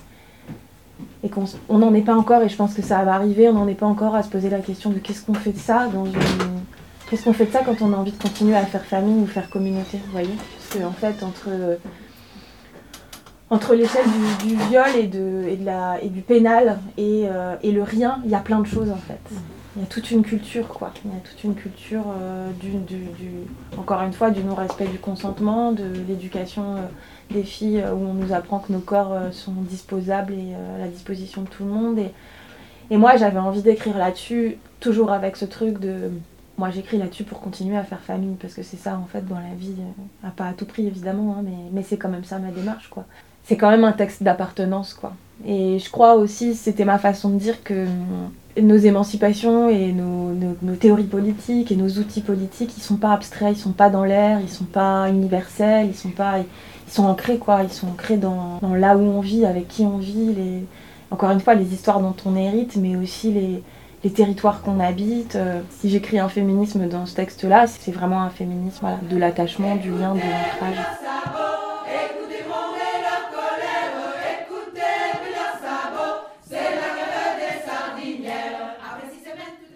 et 1.23 1.29
qu'on 1.29 1.45
n'en 1.69 1.93
est 1.93 2.01
pas 2.01 2.15
encore, 2.15 2.41
et 2.41 2.49
je 2.49 2.55
pense 2.55 2.73
que 2.73 2.81
ça 2.81 3.03
va 3.03 3.13
arriver, 3.13 3.49
on 3.49 3.53
n'en 3.53 3.67
est 3.67 3.75
pas 3.75 3.85
encore 3.85 4.15
à 4.15 4.23
se 4.23 4.29
poser 4.29 4.49
la 4.49 4.59
question 4.59 4.89
de 4.89 4.99
qu'est-ce 4.99 5.25
qu'on 5.25 5.33
fait 5.33 5.51
de 5.51 5.57
ça 5.57 5.89
Qu'est-ce 7.09 7.23
qu'on 7.23 7.33
fait 7.33 7.47
de 7.47 7.51
ça 7.51 7.61
quand 7.65 7.81
on 7.81 7.91
a 7.93 7.97
envie 7.97 8.11
de 8.11 8.21
continuer 8.21 8.55
à 8.55 8.65
faire 8.65 8.85
famille 8.85 9.23
ou 9.23 9.25
faire 9.25 9.49
communauté, 9.49 9.99
vous 10.05 10.11
voyez? 10.11 10.35
Parce 10.71 10.85
en 10.85 10.91
fait, 10.91 11.23
entre, 11.23 11.49
entre 13.49 13.73
l'échelle 13.73 14.05
du, 14.45 14.55
viol 14.69 14.95
et, 14.95 15.07
du 16.09 16.21
pénal 16.21 16.79
euh, 16.99 17.55
et 17.63 17.71
le 17.71 17.83
rien, 17.83 18.21
il 18.23 18.31
y 18.31 18.35
a 18.35 18.39
plein 18.39 18.59
de 18.59 18.67
choses 18.67 18.91
en 18.91 18.97
fait. 18.97 19.19
Il 19.79 19.83
y 19.83 19.85
a 19.85 19.87
toute 19.87 20.11
une 20.11 20.23
culture, 20.23 20.67
quoi. 20.67 20.91
Il 21.05 21.11
y 21.11 21.15
a 21.15 21.19
toute 21.21 21.41
une 21.45 21.55
culture, 21.55 22.03
euh, 22.19 22.51
du, 22.59 22.73
encore 23.77 24.01
une 24.01 24.11
fois, 24.11 24.29
du 24.29 24.43
non-respect 24.43 24.87
du 24.87 24.99
consentement, 24.99 25.71
de 25.71 25.85
l'éducation 26.05 26.75
euh, 26.75 26.81
des 27.31 27.43
filles 27.43 27.79
euh, 27.79 27.93
où 27.93 28.09
on 28.09 28.13
nous 28.13 28.33
apprend 28.33 28.59
que 28.59 28.73
nos 28.73 28.79
corps 28.79 29.15
sont 29.31 29.53
disposables 29.53 30.33
et 30.33 30.53
à 30.53 30.79
la 30.79 30.87
disposition 30.89 31.43
de 31.43 31.47
tout 31.47 31.63
le 31.63 31.69
monde. 31.69 31.97
Et, 31.97 32.11
et 32.91 32.97
moi, 32.97 33.15
j'avais 33.15 33.39
envie 33.39 33.61
d'écrire 33.61 33.97
là-dessus, 33.97 34.57
toujours 34.81 35.13
avec 35.13 35.37
ce 35.37 35.45
truc 35.45 35.79
de. 35.79 36.11
Moi, 36.57 36.71
j'écris 36.71 36.97
là-dessus 36.97 37.23
pour 37.23 37.39
continuer 37.39 37.77
à 37.77 37.85
faire 37.85 38.01
famille, 38.01 38.35
parce 38.35 38.55
que 38.55 38.63
c'est 38.63 38.75
ça, 38.75 38.97
en 38.97 39.05
fait, 39.05 39.25
dans 39.25 39.39
la 39.39 39.55
vie. 39.57 39.75
pas 40.35 40.47
à 40.47 40.51
tout 40.51 40.65
prix, 40.65 40.87
évidemment, 40.87 41.37
hein, 41.39 41.41
mais, 41.45 41.55
mais 41.71 41.83
c'est 41.83 41.95
quand 41.95 42.09
même 42.09 42.25
ça 42.25 42.37
ma 42.37 42.51
démarche, 42.51 42.89
quoi. 42.89 43.05
C'est 43.45 43.55
quand 43.55 43.69
même 43.69 43.85
un 43.85 43.93
texte 43.93 44.23
d'appartenance, 44.23 44.93
quoi. 44.93 45.13
Et 45.45 45.79
je 45.79 45.89
crois 45.89 46.15
aussi, 46.15 46.53
c'était 46.53 46.83
ma 46.83 46.97
façon 46.97 47.29
de 47.29 47.37
dire 47.37 47.63
que 47.63 47.85
nos 48.61 48.77
émancipations 48.77 49.69
et 49.69 49.91
nos, 49.91 50.31
nos, 50.61 50.75
théories 50.75 51.03
politiques 51.03 51.71
et 51.71 51.75
nos 51.75 51.89
outils 51.89 52.21
politiques, 52.21 52.71
ils 52.77 52.81
sont 52.81 52.97
pas 52.97 53.13
abstraits, 53.13 53.57
ils 53.57 53.59
sont 53.59 53.71
pas 53.71 53.89
dans 53.89 54.03
l'air, 54.03 54.39
ils 54.41 54.49
sont 54.49 54.65
pas 54.65 55.09
universels, 55.09 55.87
ils 55.87 55.95
sont 55.95 56.09
pas, 56.09 56.39
ils 56.39 56.91
sont 56.91 57.05
ancrés 57.05 57.37
quoi, 57.37 57.63
ils 57.63 57.71
sont 57.71 57.87
ancrés 57.87 58.17
dans, 58.17 58.59
dans 58.61 58.75
là 58.75 58.97
où 58.97 59.01
on 59.01 59.21
vit, 59.21 59.45
avec 59.45 59.67
qui 59.67 59.83
on 59.83 59.97
vit, 59.97 60.33
les, 60.33 60.65
encore 61.11 61.31
une 61.31 61.39
fois 61.39 61.55
les 61.55 61.73
histoires 61.73 61.99
dont 61.99 62.15
on 62.25 62.35
hérite, 62.35 62.75
mais 62.75 62.95
aussi 62.95 63.31
les, 63.31 63.63
les 64.03 64.11
territoires 64.11 64.61
qu'on 64.61 64.79
habite. 64.79 65.35
Euh, 65.35 65.61
si 65.69 65.89
j'écris 65.89 66.19
un 66.19 66.29
féminisme 66.29 66.87
dans 66.87 67.05
ce 67.05 67.15
texte-là, 67.15 67.67
c'est 67.67 67.91
vraiment 67.91 68.21
un 68.21 68.29
féminisme 68.29 68.87
de 69.09 69.17
l'attachement, 69.17 69.75
du 69.75 69.91
lien, 69.91 70.13
de 70.13 70.19
l'ancrage. 70.19 71.48